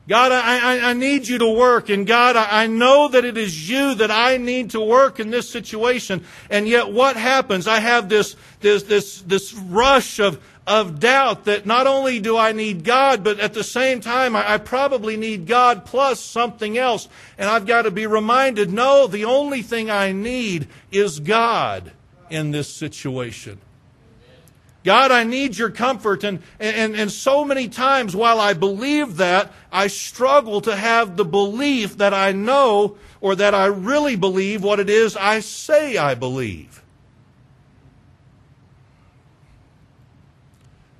God, 0.07 0.33
I, 0.33 0.59
I, 0.59 0.91
I, 0.91 0.93
need 0.93 1.27
you 1.27 1.39
to 1.39 1.49
work. 1.49 1.89
And 1.89 2.07
God, 2.07 2.37
I, 2.37 2.65
I 2.65 2.67
know 2.67 3.09
that 3.09 3.25
it 3.25 3.39
is 3.39 3.71
you 3.71 3.95
that 3.95 4.11
I 4.11 4.37
need 4.37 4.71
to 4.71 4.81
work 4.81 5.19
in 5.19 5.31
this 5.31 5.49
situation. 5.49 6.25
And 6.51 6.69
yet 6.69 6.93
what 6.93 7.17
happens? 7.17 7.67
I 7.67 7.81
have 7.81 8.11
this, 8.11 8.37
this, 8.61 8.83
this, 8.83 9.23
this 9.23 9.55
rush 9.55 10.19
of, 10.19 10.45
of 10.67 11.01
doubt 11.01 11.47
that 11.47 11.65
not 11.65 11.87
only 11.87 12.21
do 12.21 12.37
I 12.37 12.53
need 12.53 12.85
God, 12.85 13.25
but 13.25 13.41
at 13.41 13.55
the 13.55 13.65
same 13.65 14.01
time, 14.01 14.37
I, 14.37 14.55
I 14.55 14.59
probably 14.59 15.17
need 15.17 15.47
God 15.47 15.87
plus 15.87 16.21
something 16.21 16.77
else. 16.77 17.09
And 17.39 17.49
I've 17.49 17.67
got 17.67 17.83
to 17.83 17.91
be 17.91 18.07
reminded, 18.07 18.71
no, 18.71 19.07
the 19.07 19.25
only 19.25 19.63
thing 19.63 19.91
I 19.91 20.13
need 20.13 20.69
is 20.93 21.19
God 21.19 21.93
in 22.29 22.51
this 22.51 22.69
situation. 22.69 23.59
God, 24.85 25.11
I 25.11 25.25
need 25.25 25.57
your 25.57 25.71
comfort. 25.71 26.25
And, 26.25 26.41
and, 26.61 26.95
and 26.95 27.11
so 27.11 27.45
many 27.45 27.69
times 27.69 28.15
while 28.15 28.39
I 28.39 28.53
believe 28.53 29.17
that, 29.17 29.53
I 29.73 29.87
struggle 29.87 30.61
to 30.61 30.77
have 30.77 31.17
the 31.17 31.25
belief 31.25 31.97
that 31.97 32.13
I 32.13 32.33
know 32.33 32.99
or 33.21 33.35
that 33.35 33.55
I 33.55 33.67
really 33.67 34.15
believe 34.15 34.63
what 34.63 34.79
it 34.81 34.91
is 34.91 35.17
I 35.17 35.41
say 35.41 35.97
I 35.97 36.15
believe. 36.15 36.83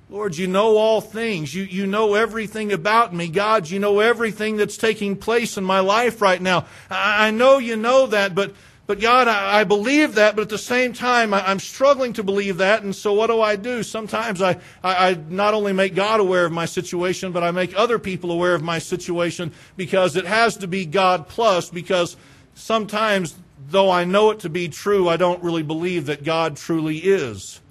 Lord, 0.09 0.37
you 0.37 0.47
know 0.47 0.77
all 0.77 1.01
things. 1.01 1.53
You, 1.53 1.63
you 1.63 1.85
know 1.85 2.13
everything 2.13 2.71
about 2.71 3.13
me. 3.13 3.27
God, 3.27 3.69
you 3.69 3.79
know 3.79 3.99
everything 3.99 4.55
that's 4.55 4.77
taking 4.77 5.15
place 5.15 5.57
in 5.57 5.63
my 5.63 5.81
life 5.81 6.21
right 6.21 6.41
now. 6.41 6.65
I, 6.89 7.27
I 7.27 7.31
know 7.31 7.57
you 7.57 7.75
know 7.75 8.07
that, 8.07 8.33
but 8.33 8.55
but 8.87 8.99
God, 8.99 9.27
I, 9.27 9.61
I, 9.61 9.63
believe 9.63 10.15
that, 10.15 10.35
but 10.35 10.43
at 10.43 10.49
the 10.49 10.59
same 10.59 10.93
time, 10.93 11.33
I, 11.33 11.49
am 11.49 11.57
struggling 11.57 12.13
to 12.13 12.23
believe 12.23 12.57
that. 12.57 12.83
And 12.83 12.95
so 12.95 13.13
what 13.13 13.27
do 13.27 13.41
I 13.41 13.55
do? 13.55 13.81
Sometimes 13.81 14.43
I, 14.43 14.59
I, 14.83 15.09
I 15.09 15.13
not 15.27 15.55
only 15.55 15.73
make 15.73 15.95
God 15.95 16.19
aware 16.19 16.45
of 16.45 16.51
my 16.51 16.65
situation, 16.65 17.31
but 17.31 17.43
I 17.43 17.49
make 17.49 17.77
other 17.77 17.97
people 17.97 18.29
aware 18.29 18.53
of 18.53 18.61
my 18.61 18.77
situation 18.77 19.51
because 19.75 20.15
it 20.15 20.25
has 20.25 20.57
to 20.57 20.67
be 20.67 20.85
God 20.85 21.27
plus 21.27 21.71
because 21.71 22.15
sometimes, 22.53 23.35
though 23.69 23.89
I 23.89 24.03
know 24.03 24.29
it 24.29 24.41
to 24.41 24.49
be 24.49 24.69
true, 24.69 25.09
I 25.09 25.17
don't 25.17 25.41
really 25.41 25.63
believe 25.63 26.05
that 26.05 26.23
God 26.23 26.55
truly 26.55 26.97
is 26.99 27.61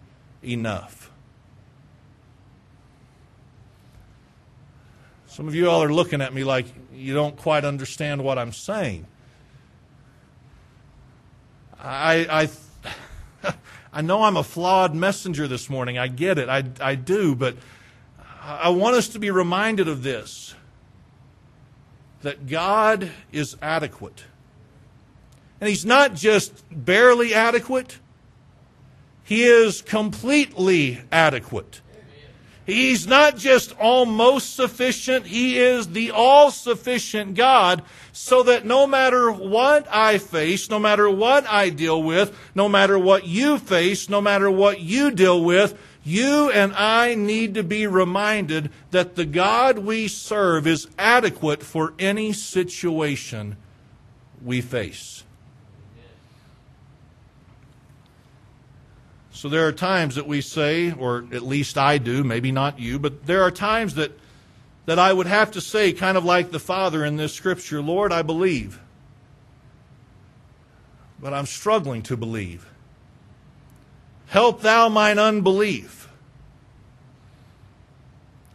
enough. 0.43 1.13
Some 5.29 5.47
of 5.47 5.55
you 5.55 5.69
all 5.69 5.83
are 5.83 5.93
looking 5.93 6.21
at 6.21 6.35
me 6.35 6.43
like 6.43 6.67
you 6.93 7.15
don't 7.15 7.37
quite 7.37 7.65
understand 7.65 8.23
what 8.25 8.37
I'm 8.37 8.53
saying. 8.53 9.07
I, 11.85 12.49
I, 13.45 13.53
I 13.93 14.01
know 14.01 14.23
I'm 14.23 14.39
a 14.39 14.43
flawed 14.43 14.95
messenger 14.95 15.47
this 15.47 15.69
morning. 15.69 15.99
I 15.99 16.09
get 16.09 16.39
it. 16.39 16.49
I, 16.49 16.65
I 16.81 16.95
do. 16.95 17.35
But 17.35 17.57
I 18.43 18.71
want 18.71 18.97
us 18.97 19.09
to 19.09 19.19
be 19.19 19.31
reminded 19.31 19.87
of 19.89 20.03
this 20.03 20.55
that 22.23 22.47
God 22.47 23.11
is 23.33 23.57
adequate. 23.61 24.25
And 25.61 25.69
He's 25.69 25.85
not 25.85 26.15
just 26.15 26.65
barely 26.71 27.35
adequate, 27.35 27.99
He 29.23 29.45
is 29.45 29.83
completely 29.83 31.03
adequate. 31.13 31.83
He's 32.67 33.07
not 33.07 33.37
just 33.37 33.79
almost 33.79 34.57
sufficient, 34.57 35.27
He 35.27 35.59
is 35.59 35.89
the 35.89 36.13
all 36.13 36.51
sufficient 36.51 37.35
God, 37.35 37.83
so 38.17 38.45
that 38.45 38.65
no 38.65 38.87
matter 38.87 39.33
what 39.33 39.89
I 39.91 40.19
face, 40.19 40.71
no 40.71 40.79
matter 40.79 41.11
what 41.11 41.45
I 41.49 41.69
deal 41.69 42.01
with, 42.01 42.35
no 42.55 42.69
matter 42.69 42.97
what 42.97 43.27
you 43.27 43.59
face, 43.59 44.09
no 44.09 44.21
matter 44.21 44.49
what 44.49 44.79
you 44.79 45.11
deal 45.11 45.43
with, 45.43 45.77
you 46.05 46.49
and 46.49 46.73
I 46.75 47.17
need 47.17 47.55
to 47.55 47.65
be 47.65 47.89
reminded 47.89 48.71
that 48.93 49.17
the 49.17 49.25
God 49.25 49.81
we 49.81 50.07
serve 50.07 50.65
is 50.65 50.87
adequate 50.97 51.65
for 51.65 51.93
any 51.99 52.33
situation 52.33 53.57
we 54.41 54.61
face. 54.61 55.25
So 59.33 59.49
there 59.49 59.67
are 59.67 59.73
times 59.73 60.15
that 60.15 60.29
we 60.29 60.41
say, 60.41 60.93
or 60.93 61.25
at 61.33 61.43
least 61.43 61.77
I 61.77 61.99
do, 61.99 62.23
maybe 62.23 62.53
not 62.53 62.79
you, 62.79 63.01
but 63.01 63.27
there 63.27 63.43
are 63.43 63.51
times 63.51 63.97
that, 63.97 64.17
that 64.87 64.99
I 64.99 65.13
would 65.13 65.27
have 65.27 65.53
to 65.53 65.61
say, 65.61 65.93
kind 65.93 66.17
of 66.17 66.25
like 66.25 66.51
the 66.51 66.59
Father 66.59 67.05
in 67.05 67.17
this 67.17 67.33
scripture, 67.33 67.81
Lord, 67.81 68.13
I 68.13 68.23
believe. 68.23 68.81
But 71.21 71.33
I'm 71.33 71.47
struggling 71.47 72.03
to 72.03 72.17
believe. 72.17 72.69
Help 74.27 74.63
thou 74.63 74.89
mine 74.89 75.19
unbelief. 75.19 76.09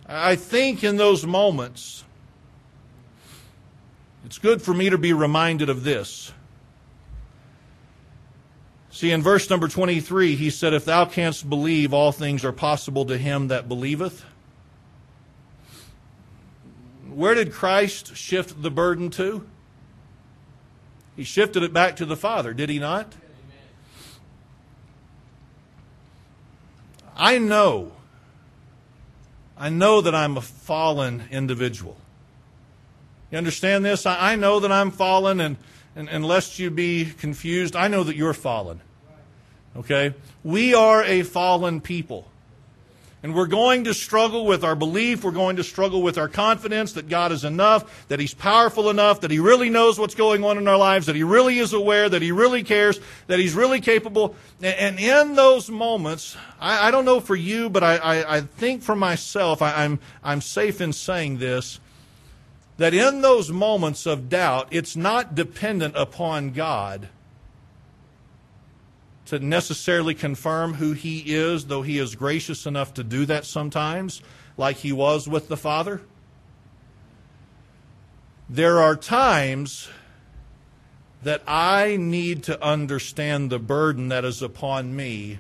I 0.08 0.36
think 0.36 0.84
in 0.84 0.98
those 0.98 1.26
moments, 1.26 2.04
it's 4.26 4.38
good 4.38 4.62
for 4.62 4.74
me 4.74 4.90
to 4.90 4.98
be 4.98 5.14
reminded 5.14 5.70
of 5.70 5.84
this. 5.84 6.32
See, 8.92 9.12
in 9.12 9.22
verse 9.22 9.50
number 9.50 9.68
23, 9.68 10.36
he 10.36 10.50
said, 10.50 10.74
If 10.74 10.86
thou 10.86 11.06
canst 11.06 11.50
believe, 11.50 11.94
all 11.94 12.12
things 12.12 12.44
are 12.44 12.52
possible 12.52 13.06
to 13.06 13.18
him 13.18 13.48
that 13.48 13.70
believeth. 13.70 14.26
Where 17.16 17.36
did 17.36 17.52
Christ 17.52 18.16
shift 18.16 18.62
the 18.62 18.72
burden 18.72 19.10
to? 19.12 19.46
He 21.16 21.24
shifted 21.24 21.64
it 21.64 21.74
back 21.74 21.98
to 21.98 22.06
the 22.06 22.16
Father, 22.16 22.54
did 22.54 22.70
he 22.70 22.80
not? 22.80 23.14
I 27.18 27.38
know. 27.38 27.92
I 29.58 29.70
know 29.70 30.00
that 30.00 30.16
I'm 30.16 30.38
a 30.38 30.42
fallen 30.42 31.24
individual. 31.30 31.98
You 33.30 33.38
understand 33.38 33.84
this? 33.84 34.06
I 34.06 34.36
know 34.36 34.62
that 34.62 34.72
I'm 34.72 34.90
fallen, 34.90 35.42
and, 35.42 35.58
and, 35.96 36.10
and 36.10 36.26
lest 36.26 36.58
you 36.58 36.72
be 36.72 37.06
confused, 37.06 37.76
I 37.76 37.90
know 37.90 38.04
that 38.04 38.16
you're 38.16 38.34
fallen. 38.34 38.80
Okay? 39.76 40.14
We 40.44 40.74
are 40.74 41.04
a 41.04 41.24
fallen 41.24 41.82
people. 41.82 42.30
And 43.22 43.36
we're 43.36 43.48
going 43.48 43.84
to 43.84 43.94
struggle 43.94 44.46
with 44.46 44.64
our 44.64 44.76
belief. 44.76 45.26
We're 45.26 45.32
going 45.32 45.58
to 45.58 45.64
struggle 45.64 46.02
with 46.02 46.18
our 46.18 46.30
confidence 46.30 46.94
that 46.94 47.10
God 47.10 47.34
is 47.34 47.44
enough, 47.44 48.08
that 48.08 48.20
He's 48.20 48.34
powerful 48.34 48.90
enough, 48.90 49.20
that 49.22 49.32
He 49.32 49.40
really 49.40 49.70
knows 49.70 50.00
what's 50.00 50.16
going 50.16 50.46
on 50.46 50.58
in 50.58 50.70
our 50.70 50.78
lives, 50.78 51.06
that 51.08 51.18
He 51.18 51.24
really 51.24 51.60
is 51.60 51.74
aware, 51.74 52.08
that 52.08 52.22
He 52.22 52.32
really 52.32 52.64
cares, 52.64 52.98
that 53.28 53.38
He's 53.38 53.56
really 53.56 53.82
capable. 53.82 54.36
And 54.62 54.98
in 54.98 55.36
those 55.36 55.70
moments, 55.70 56.38
I, 56.62 56.88
I 56.88 56.92
don't 56.92 57.04
know 57.04 57.20
for 57.20 57.36
you, 57.36 57.70
but 57.70 57.84
I, 57.84 57.98
I, 57.98 58.38
I 58.38 58.42
think 58.42 58.84
for 58.84 58.96
myself, 58.96 59.62
I, 59.62 59.84
I'm, 59.84 60.00
I'm 60.24 60.40
safe 60.40 60.80
in 60.80 60.94
saying 60.94 61.40
this, 61.40 61.82
that 62.78 62.94
in 62.94 63.22
those 63.22 63.52
moments 63.52 64.06
of 64.06 64.30
doubt, 64.30 64.70
it's 64.72 64.96
not 64.96 65.36
dependent 65.36 65.98
upon 65.98 66.52
God 66.52 67.10
to 69.30 69.40
necessarily 69.40 70.16
confirm 70.16 70.74
who 70.74 70.94
he 70.94 71.20
is, 71.36 71.68
though 71.68 71.84
he 71.84 72.00
is 72.00 72.16
gracious 72.16 72.66
enough 72.66 72.96
to 72.96 73.04
do 73.04 73.28
that 73.28 73.46
sometimes, 73.46 74.24
like 74.58 74.78
he 74.78 74.92
was 74.92 75.28
with 75.28 75.48
the 75.48 75.58
Father. 75.58 76.02
There 78.50 78.80
are 78.80 78.96
times 78.96 79.88
that 81.22 81.44
I 81.48 81.98
need 81.98 82.42
to 82.44 82.64
understand 82.64 83.52
the 83.52 83.60
burden 83.60 84.10
that 84.10 84.26
is 84.26 84.42
upon 84.42 84.96
me 84.96 85.40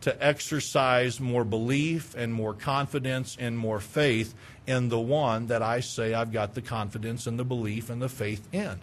to 0.00 0.24
exercise 0.24 1.20
more 1.20 1.44
belief 1.44 2.16
and 2.16 2.34
more 2.34 2.54
confidence 2.54 3.36
and 3.38 3.56
more 3.56 3.78
faith 3.78 4.34
in 4.66 4.88
the 4.88 4.98
one 4.98 5.46
that 5.46 5.62
I 5.62 5.78
say 5.78 6.12
I've 6.12 6.32
got 6.32 6.54
the 6.54 6.62
confidence 6.62 7.28
and 7.28 7.38
the 7.38 7.44
belief 7.44 7.88
and 7.88 8.02
the 8.02 8.08
faith 8.08 8.48
in. 8.52 8.80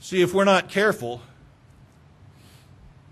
See, 0.00 0.22
if 0.22 0.32
we're 0.32 0.44
not 0.44 0.70
careful, 0.70 1.20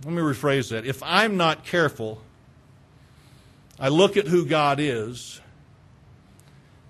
let 0.04 0.12
me 0.12 0.22
rephrase 0.22 0.70
that. 0.70 0.86
If 0.86 1.02
I'm 1.02 1.36
not 1.36 1.64
careful, 1.64 2.22
I 3.78 3.88
look 3.88 4.16
at 4.16 4.26
who 4.26 4.46
God 4.46 4.80
is, 4.80 5.40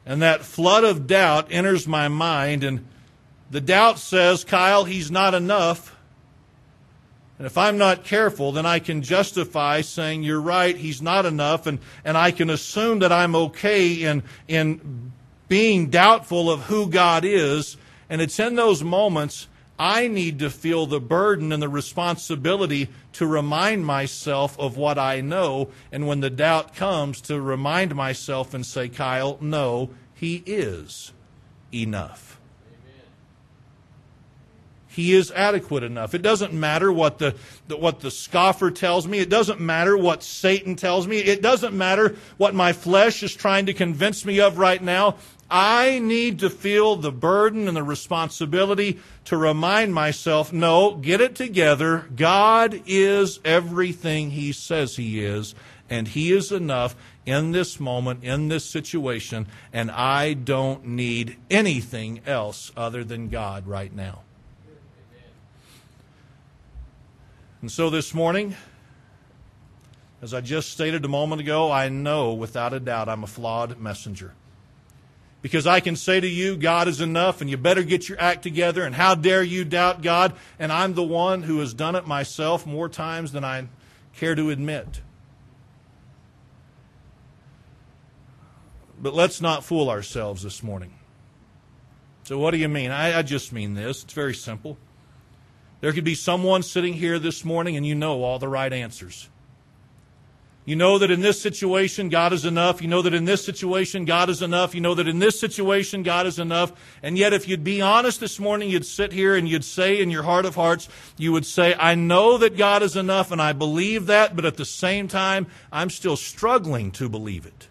and 0.07 0.23
that 0.23 0.43
flood 0.43 0.85
of 0.85 1.09
doubt 1.09 1.49
enters 1.51 1.89
my 1.89 2.07
mind, 2.07 2.63
and 2.63 2.87
the 3.51 3.61
doubt 3.61 3.99
says, 3.99 4.45
Kyle, 4.45 4.85
he's 4.85 5.11
not 5.11 5.35
enough. 5.35 5.97
And 7.39 7.47
if 7.47 7.59
I'm 7.59 7.77
not 7.77 8.05
careful, 8.05 8.53
then 8.53 8.67
I 8.67 8.79
can 8.79 9.03
justify 9.03 9.81
saying, 9.81 10.23
You're 10.23 10.41
right, 10.41 10.77
he's 10.77 11.03
not 11.03 11.27
enough, 11.27 11.67
and, 11.67 11.81
and 12.05 12.17
I 12.17 12.31
can 12.31 12.51
assume 12.51 13.01
that 13.01 13.11
I'm 13.11 13.35
okay 13.35 13.95
in, 13.95 14.23
in 14.47 15.13
being 15.49 15.91
doubtful 15.91 16.51
of 16.51 16.63
who 16.63 16.89
God 16.89 17.25
is. 17.25 17.77
And 18.09 18.21
it's 18.21 18.39
in 18.39 18.55
those 18.55 18.83
moments 18.83 19.49
I 19.79 20.09
need 20.09 20.41
to 20.41 20.51
feel 20.51 20.87
the 20.87 21.01
burden 21.01 21.53
and 21.53 21.63
the 21.63 21.69
responsibility 21.69 22.89
to 23.13 23.27
remind 23.27 23.87
myself 23.87 24.59
of 24.59 24.77
what 24.77 24.99
I 24.99 25.21
know. 25.21 25.71
And 25.93 26.07
when 26.07 26.21
the 26.21 26.31
doubt 26.31 26.75
comes, 26.75 27.21
to 27.23 27.41
remind 27.41 27.95
myself 27.95 28.55
and 28.55 28.67
say, 28.67 28.89
Kyle, 28.89 29.39
no, 29.41 29.91
he 30.15 30.43
is 30.47 31.13
enough. 31.73 32.41
He 34.89 35.15
is 35.15 35.31
adequate 35.31 35.85
enough. 35.85 36.13
It 36.13 36.23
doesn't 36.23 36.53
matter 36.53 36.91
what 36.91 37.19
the, 37.19 37.37
what 37.69 38.01
the 38.01 38.11
scoffer 38.11 38.73
tells 38.73 39.07
me. 39.07 39.21
It 39.21 39.31
doesn't 39.31 39.61
matter 39.61 39.97
what 39.97 40.25
Satan 40.25 40.75
tells 40.75 41.07
me. 41.07 41.19
It 41.19 41.41
doesn't 41.41 41.73
matter 41.73 42.17
what 42.37 42.53
my 42.53 42.73
flesh 42.73 43.23
is 43.23 43.33
trying 43.33 43.67
to 43.67 43.75
convince 43.75 44.25
me 44.25 44.41
of 44.41 44.59
right 44.59 44.83
now. 44.83 45.15
I 45.51 45.99
need 45.99 46.41
to 46.41 46.51
feel 46.51 46.97
the 46.97 47.13
burden 47.13 47.69
and 47.69 47.77
the 47.77 47.83
responsibility 47.83 48.99
to 49.25 49.37
remind 49.37 49.95
myself 49.95 50.53
no, 50.53 50.97
get 50.97 51.21
it 51.21 51.35
together. 51.35 52.07
God 52.15 52.83
is 52.87 53.41
everything 53.45 54.33
He 54.33 54.53
says 54.53 54.97
He 54.97 55.25
is, 55.25 55.55
and 55.89 56.09
He 56.09 56.33
is 56.33 56.53
enough 56.53 56.95
in 57.25 57.53
this 57.53 57.81
moment, 57.81 58.25
in 58.25 58.49
this 58.49 58.65
situation, 58.65 59.47
and 59.73 59.91
I 59.91 60.35
don't 60.35 60.87
need 60.87 61.39
anything 61.51 62.21
else 62.27 62.71
other 62.77 63.05
than 63.05 63.29
God 63.29 63.67
right 63.67 63.95
now. 63.95 64.21
And 67.61 67.73
so 67.73 67.91
this 67.91 68.15
morning, 68.15 68.55
as 70.21 70.33
I 70.33 70.41
just 70.41 70.71
stated 70.71 71.05
a 71.05 71.09
moment 71.09 71.41
ago, 71.41 71.73
I 71.73 71.89
know 71.89 72.35
without 72.35 72.73
a 72.73 72.81
doubt 72.81 73.09
I'm 73.09 73.25
a 73.25 73.27
flawed 73.27 73.79
messenger. 73.79 74.35
Because 75.41 75.67
I 75.67 75.81
can 75.81 75.95
say 75.95 76.19
to 76.19 76.27
you, 76.27 76.57
God 76.57 76.89
is 76.89 77.01
enough, 77.01 77.41
and 77.41 77.49
you 77.49 77.57
better 77.57 77.83
get 77.83 78.09
your 78.09 78.21
act 78.21 78.43
together, 78.43 78.85
and 78.85 78.95
how 78.95 79.15
dare 79.15 79.43
you 79.43 79.65
doubt 79.65 80.03
God? 80.03 80.35
And 80.59 80.73
I'm 80.73 80.95
the 80.95 81.03
one 81.03 81.43
who 81.43 81.61
has 81.61 81.75
done 81.75 81.95
it 81.95 82.07
myself 82.07 82.67
more 82.67 82.89
times 82.89 83.33
than 83.33 83.45
I 83.45 83.69
care 84.15 84.35
to 84.35 84.51
admit. 84.51 85.01
But 89.01 89.15
let's 89.15 89.41
not 89.41 89.65
fool 89.65 89.91
ourselves 89.91 90.43
this 90.43 90.63
morning. 90.63 90.93
So, 92.25 92.37
what 92.39 92.51
do 92.51 92.59
you 92.59 92.69
mean? 92.69 92.91
I, 92.91 93.21
I 93.21 93.23
just 93.23 93.53
mean 93.53 93.75
this. 93.75 94.03
It's 94.03 94.13
very 94.13 94.35
simple. 94.35 94.77
There 95.81 95.93
could 95.93 96.05
be 96.05 96.17
someone 96.17 96.65
sitting 96.65 96.95
here 96.95 97.21
this 97.21 97.45
morning, 97.45 97.77
and 97.77 97.87
you 97.87 97.95
know 97.95 98.25
all 98.25 98.41
the 98.41 98.49
right 98.49 98.73
answers. 98.73 99.29
You 100.69 100.77
know 100.77 100.99
that 100.99 101.11
in 101.11 101.23
this 101.23 101.41
situation, 101.41 102.11
God 102.11 102.35
is 102.35 102.45
enough. 102.45 102.83
You 102.83 102.89
know 102.89 103.01
that 103.01 103.15
in 103.15 103.25
this 103.25 103.43
situation, 103.43 104.05
God 104.05 104.29
is 104.29 104.43
enough. 104.43 104.75
You 104.75 104.83
know 104.83 104.95
that 104.97 105.09
in 105.09 105.19
this 105.19 105.41
situation, 105.41 106.03
God 106.03 106.27
is 106.27 106.39
enough. 106.39 106.75
And 107.03 107.17
yet, 107.17 107.33
if 107.33 107.49
you'd 107.49 107.65
be 107.65 107.81
honest 107.81 108.21
this 108.21 108.39
morning, 108.39 108.69
you'd 108.69 108.85
sit 108.85 109.11
here 109.11 109.35
and 109.35 109.49
you'd 109.49 109.65
say 109.65 109.99
in 109.99 110.11
your 110.11 110.25
heart 110.25 110.45
of 110.45 110.57
hearts, 110.57 110.91
you 111.17 111.33
would 111.33 111.47
say, 111.47 111.75
I 111.79 111.95
know 111.95 112.37
that 112.37 112.59
God 112.59 112.83
is 112.83 112.97
enough 112.97 113.33
and 113.33 113.41
I 113.41 113.55
believe 113.55 114.05
that, 114.09 114.37
but 114.37 114.45
at 114.45 114.59
the 114.59 114.67
same 114.67 115.09
time, 115.09 115.47
I'm 115.73 115.89
still 115.89 116.17
struggling 116.17 116.91
to 116.91 117.09
believe 117.09 117.47
it. 117.47 117.69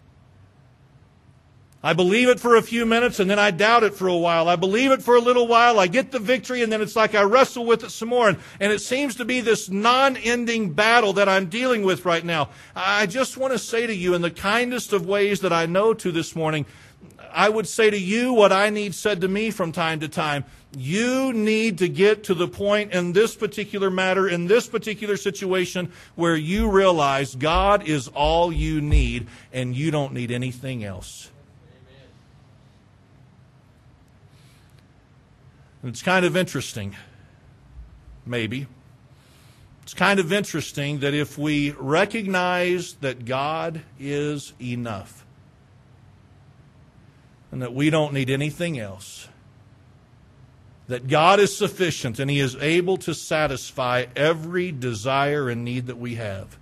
I 1.88 1.94
believe 1.94 2.28
it 2.28 2.42
for 2.42 2.58
a 2.58 2.62
few 2.62 2.86
minutes 2.86 3.22
and 3.22 3.30
then 3.30 3.40
I 3.40 3.50
doubt 3.50 3.84
it 3.84 3.94
for 3.94 4.10
a 4.10 4.18
while. 4.18 4.50
I 4.50 4.58
believe 4.58 4.92
it 4.92 5.02
for 5.02 5.16
a 5.16 5.22
little 5.22 5.48
while. 5.48 5.80
I 5.80 5.88
get 5.88 6.12
the 6.12 6.20
victory 6.20 6.62
and 6.62 6.70
then 6.70 6.82
it's 6.82 6.98
like 6.98 7.16
I 7.16 7.22
wrestle 7.22 7.66
with 7.66 7.86
it 7.86 7.92
some 7.92 8.10
more. 8.10 8.28
And, 8.28 8.38
and 8.60 8.74
it 8.74 8.82
seems 8.82 9.16
to 9.16 9.24
be 9.24 9.40
this 9.40 9.70
non 9.70 10.18
ending 10.18 10.74
battle 10.74 11.14
that 11.14 11.30
I'm 11.30 11.46
dealing 11.46 11.84
with 11.84 12.04
right 12.04 12.26
now. 12.26 12.50
I 12.76 13.06
just 13.06 13.38
want 13.38 13.54
to 13.54 13.58
say 13.58 13.88
to 13.88 13.96
you 13.96 14.16
in 14.16 14.22
the 14.22 14.30
kindest 14.30 14.92
of 14.92 15.06
ways 15.06 15.40
that 15.40 15.54
I 15.54 15.66
know 15.66 15.94
to 15.94 16.12
this 16.12 16.36
morning, 16.36 16.66
I 17.32 17.48
would 17.48 17.70
say 17.70 17.90
to 17.90 17.98
you 17.98 18.34
what 18.34 18.52
I 18.52 18.70
need 18.70 18.94
said 18.94 19.22
to 19.22 19.30
me 19.30 19.50
from 19.50 19.72
time 19.72 20.02
to 20.02 20.10
time. 20.10 20.44
You 20.76 21.32
need 21.32 21.78
to 21.78 21.88
get 21.88 22.26
to 22.26 22.34
the 22.34 22.50
point 22.50 22.92
in 22.92 23.14
this 23.14 23.34
particular 23.34 23.90
matter, 23.90 24.28
in 24.28 24.48
this 24.48 24.68
particular 24.68 25.16
situation, 25.16 25.94
where 26.16 26.36
you 26.36 26.70
realize 26.70 27.34
God 27.34 27.88
is 27.88 28.10
all 28.10 28.52
you 28.52 28.82
need 28.82 29.28
and 29.54 29.74
you 29.74 29.90
don't 29.90 30.12
need 30.12 30.32
anything 30.32 30.84
else. 30.84 31.32
It's 35.84 36.02
kind 36.02 36.26
of 36.26 36.36
interesting, 36.36 36.96
maybe. 38.26 38.68
It's 39.84 39.94
kind 39.94 40.20
of 40.20 40.34
interesting 40.34 41.00
that 41.00 41.14
if 41.14 41.38
we 41.38 41.72
recognize 41.72 42.96
that 42.96 43.24
God 43.26 43.84
is 43.98 44.54
enough 44.62 45.26
and 47.52 47.62
that 47.62 47.74
we 47.74 47.90
don't 47.90 48.14
need 48.14 48.30
anything 48.30 48.78
else, 48.78 49.30
that 50.88 51.08
God 51.08 51.40
is 51.40 51.56
sufficient 51.56 52.20
and 52.20 52.30
He 52.30 52.40
is 52.40 52.56
able 52.58 52.98
to 52.98 53.14
satisfy 53.14 54.08
every 54.16 54.72
desire 54.72 55.50
and 55.50 55.64
need 55.64 55.88
that 55.88 55.98
we 55.98 56.16
have. 56.16 56.58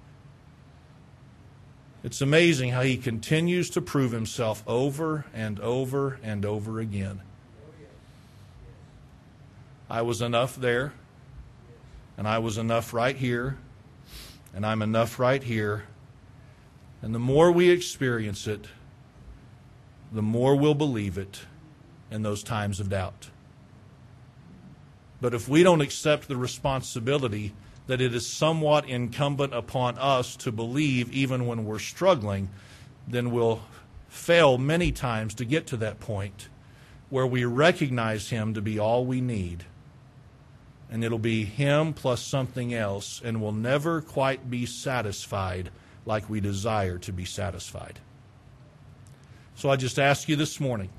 It's 2.04 2.22
amazing 2.22 2.72
how 2.72 2.82
He 2.82 2.98
continues 2.98 3.72
to 3.72 3.82
prove 3.82 4.12
Himself 4.12 4.64
over 4.68 5.26
and 5.34 5.60
over 5.62 6.20
and 6.22 6.46
over 6.46 6.80
again. 6.80 7.22
I 9.90 10.02
was 10.02 10.22
enough 10.22 10.56
there, 10.56 10.94
and 12.18 12.28
I 12.28 12.40
was 12.40 12.58
enough 12.58 12.94
right 12.94 13.16
here, 13.16 13.58
and 14.54 14.66
I'm 14.66 14.82
enough 14.82 15.20
right 15.20 15.44
here. 15.44 15.84
And 17.02 17.14
the 17.14 17.20
more 17.20 17.52
we 17.52 17.70
experience 17.70 18.48
it, 18.48 18.66
the 20.12 20.24
more 20.24 20.56
we'll 20.56 20.74
believe 20.74 21.18
it 21.18 21.42
in 22.10 22.24
those 22.24 22.42
times 22.42 22.80
of 22.80 22.90
doubt. 22.90 23.30
But 25.22 25.34
if 25.34 25.48
we 25.48 25.64
don't 25.64 25.82
accept 25.82 26.28
the 26.28 26.38
responsibility 26.38 27.54
that 27.88 28.02
it 28.02 28.16
is 28.16 28.26
somewhat 28.26 28.90
incumbent 28.90 29.54
upon 29.54 29.98
us 29.98 30.36
to 30.38 30.52
believe 30.52 31.12
even 31.12 31.46
when 31.46 31.66
we're 31.66 31.80
struggling, 31.80 32.50
then 33.08 33.32
we'll 33.32 33.62
fail 34.08 34.58
many 34.58 34.92
times 34.92 35.36
to 35.36 35.46
get 35.46 35.68
to 35.68 35.78
that 35.78 36.00
point 36.00 36.50
where 37.10 37.28
we 37.28 37.46
recognize 37.46 38.30
Him 38.30 38.54
to 38.56 38.62
be 38.62 38.80
all 38.80 39.06
we 39.06 39.22
need. 39.22 39.66
And 40.92 41.04
it'll 41.04 41.20
be 41.20 41.46
Him 41.46 41.94
plus 41.94 42.22
something 42.22 42.74
else, 42.74 43.22
and 43.24 43.42
we'll 43.42 43.52
never 43.52 44.02
quite 44.02 44.50
be 44.50 44.66
satisfied 44.66 45.72
like 46.06 46.30
we 46.30 46.40
desire 46.40 46.98
to 47.00 47.12
be 47.12 47.26
satisfied. 47.26 48.00
So 49.56 49.70
I 49.70 49.76
just 49.78 49.98
ask 49.98 50.30
you 50.30 50.36
this 50.36 50.60
morning 50.60 50.90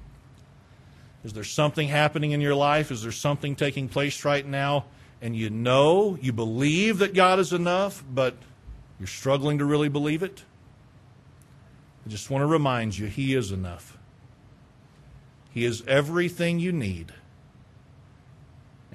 is 1.24 1.32
there 1.32 1.44
something 1.44 1.88
happening 1.88 2.30
in 2.30 2.40
your 2.40 2.54
life? 2.54 2.92
Is 2.92 3.02
there 3.02 3.10
something 3.10 3.56
taking 3.56 3.88
place 3.88 4.24
right 4.24 4.46
now? 4.46 4.84
And 5.20 5.34
you 5.34 5.50
know, 5.50 6.16
you 6.20 6.32
believe 6.32 6.98
that 6.98 7.14
God 7.14 7.40
is 7.40 7.52
enough, 7.52 8.04
but 8.08 8.36
you're 9.00 9.08
struggling 9.08 9.58
to 9.58 9.64
really 9.64 9.88
believe 9.88 10.22
it? 10.22 10.44
I 12.06 12.10
just 12.10 12.30
want 12.30 12.42
to 12.42 12.46
remind 12.46 12.96
you, 12.96 13.06
He 13.06 13.34
is 13.34 13.50
enough. 13.50 13.98
He 15.50 15.64
is 15.64 15.82
everything 15.88 16.60
you 16.60 16.70
need. 16.70 17.12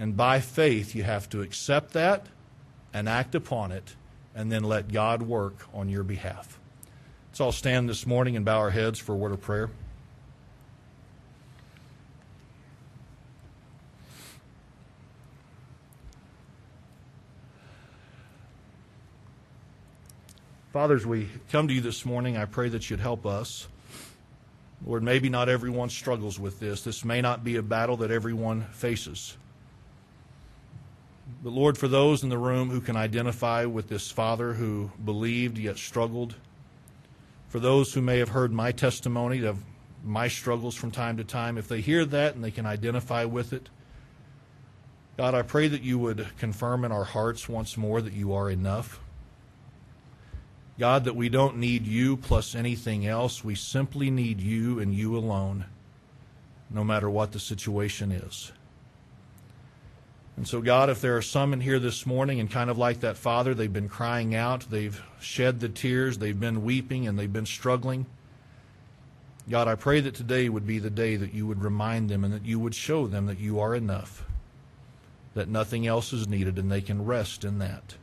And 0.02 0.18
by 0.18 0.40
faith, 0.40 0.96
you 0.96 1.04
have 1.04 1.30
to 1.30 1.44
accept 1.44 1.94
that 1.94 2.26
and 2.92 3.08
act 3.08 3.36
upon 3.36 3.72
it, 3.72 3.96
and 4.34 4.52
then 4.52 4.64
let 4.64 4.92
God 4.92 5.22
work 5.22 5.68
on 5.76 5.90
your 5.90 6.02
behalf. 6.02 6.60
Let's 7.30 7.40
all 7.40 7.52
stand 7.52 7.88
this 7.88 8.08
morning 8.08 8.36
and 8.36 8.44
bow 8.44 8.58
our 8.58 8.72
heads 8.72 8.98
for 8.98 9.14
a 9.14 9.16
word 9.16 9.32
of 9.32 9.42
prayer. 9.42 9.70
Fathers, 20.74 21.06
we 21.06 21.30
come 21.52 21.68
to 21.68 21.76
you 21.76 21.82
this 21.82 22.06
morning. 22.06 22.38
I 22.38 22.46
pray 22.46 22.70
that 22.70 22.90
you'd 22.90 23.00
help 23.00 23.28
us. 23.28 23.68
Lord, 24.84 25.04
maybe 25.04 25.30
not 25.30 25.48
everyone 25.48 25.90
struggles 25.90 26.40
with 26.40 26.60
this. 26.60 26.82
This 26.82 27.06
may 27.06 27.22
not 27.22 27.44
be 27.44 27.58
a 27.58 27.62
battle 27.62 27.98
that 27.98 28.10
everyone 28.10 28.64
faces. 28.72 29.38
But 31.44 31.54
Lord, 31.54 31.78
for 31.78 31.88
those 31.88 32.24
in 32.24 32.30
the 32.30 32.38
room 32.38 32.70
who 32.70 32.82
can 32.82 32.96
identify 32.96 33.66
with 33.66 33.88
this 33.90 34.12
father 34.12 34.54
who 34.54 34.92
believed 35.04 35.58
yet 35.58 35.78
struggled, 35.78 36.36
for 37.48 37.60
those 37.60 37.94
who 37.94 38.02
may 38.02 38.20
have 38.20 38.30
heard 38.30 38.52
my 38.52 38.72
testimony 38.72 39.44
of 39.44 39.64
my 40.04 40.28
struggles 40.28 40.76
from 40.76 40.92
time 40.92 41.18
to 41.18 41.24
time, 41.24 41.58
if 41.58 41.68
they 41.68 41.82
hear 41.82 42.06
that 42.06 42.36
and 42.36 42.44
they 42.44 42.52
can 42.52 42.66
identify 42.66 43.26
with 43.26 43.54
it, 43.54 43.70
God, 45.18 45.36
I 45.36 45.42
pray 45.42 45.68
that 45.68 45.84
you 45.84 46.00
would 46.00 46.28
confirm 46.38 46.86
in 46.86 46.92
our 46.92 47.04
hearts 47.04 47.50
once 47.50 47.78
more 47.78 48.02
that 48.02 48.14
you 48.14 48.34
are 48.34 48.50
enough. 48.50 49.00
God, 50.80 51.04
that 51.04 51.16
we 51.16 51.30
don't 51.30 51.58
need 51.58 51.86
you 51.86 52.18
plus 52.18 52.56
anything 52.56 53.06
else. 53.06 53.44
We 53.44 53.54
simply 53.56 54.10
need 54.10 54.42
you 54.42 54.80
and 54.80 54.96
you 54.96 55.16
alone, 55.16 55.66
no 56.70 56.84
matter 56.84 57.10
what 57.10 57.34
the 57.34 57.40
situation 57.40 58.12
is. 58.12 58.52
And 60.38 60.48
so, 60.48 60.62
God, 60.62 60.90
if 60.90 61.02
there 61.02 61.18
are 61.18 61.22
some 61.22 61.54
in 61.54 61.62
here 61.62 61.78
this 61.80 62.06
morning, 62.06 62.40
and 62.40 62.50
kind 62.50 62.70
of 62.70 62.78
like 62.78 63.02
that 63.02 63.18
father, 63.18 63.54
they've 63.54 63.72
been 63.72 63.90
crying 63.90 64.34
out, 64.34 64.70
they've 64.70 65.02
shed 65.20 65.60
the 65.60 65.70
tears, 65.70 66.18
they've 66.18 66.40
been 66.40 66.64
weeping, 66.64 67.08
and 67.08 67.20
they've 67.20 67.32
been 67.32 67.46
struggling. 67.46 68.06
God, 69.50 69.68
I 69.68 69.76
pray 69.76 70.00
that 70.02 70.16
today 70.16 70.50
would 70.50 70.66
be 70.66 70.80
the 70.80 70.90
day 70.90 71.16
that 71.16 71.34
you 71.34 71.46
would 71.48 71.62
remind 71.62 72.10
them 72.10 72.24
and 72.24 72.34
that 72.34 72.46
you 72.46 72.60
would 72.60 72.76
show 72.76 73.08
them 73.08 73.26
that 73.26 73.40
you 73.40 73.60
are 73.60 73.76
enough, 73.76 74.26
that 75.34 75.50
nothing 75.50 75.86
else 75.86 76.14
is 76.14 76.28
needed, 76.28 76.58
and 76.58 76.72
they 76.72 76.82
can 76.82 77.06
rest 77.06 77.44
in 77.44 77.60
that. 77.60 77.96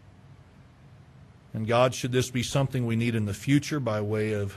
And 1.54 1.66
God, 1.66 1.94
should 1.94 2.12
this 2.12 2.30
be 2.30 2.42
something 2.42 2.84
we 2.84 2.96
need 2.96 3.14
in 3.14 3.24
the 3.24 3.34
future 3.34 3.80
by 3.80 4.00
way 4.00 4.32
of 4.32 4.56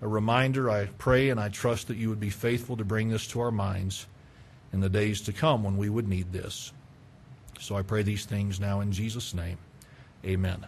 a 0.00 0.08
reminder, 0.08 0.70
I 0.70 0.86
pray 0.98 1.28
and 1.30 1.38
I 1.38 1.48
trust 1.48 1.88
that 1.88 1.96
you 1.96 2.08
would 2.08 2.18
be 2.18 2.30
faithful 2.30 2.76
to 2.76 2.84
bring 2.84 3.10
this 3.10 3.26
to 3.28 3.40
our 3.40 3.52
minds 3.52 4.06
in 4.72 4.80
the 4.80 4.88
days 4.88 5.20
to 5.22 5.32
come 5.32 5.62
when 5.62 5.76
we 5.76 5.88
would 5.88 6.08
need 6.08 6.32
this. 6.32 6.72
So 7.58 7.76
I 7.76 7.82
pray 7.82 8.02
these 8.02 8.24
things 8.24 8.58
now 8.58 8.80
in 8.80 8.92
Jesus' 8.92 9.34
name. 9.34 9.58
Amen. 10.24 10.66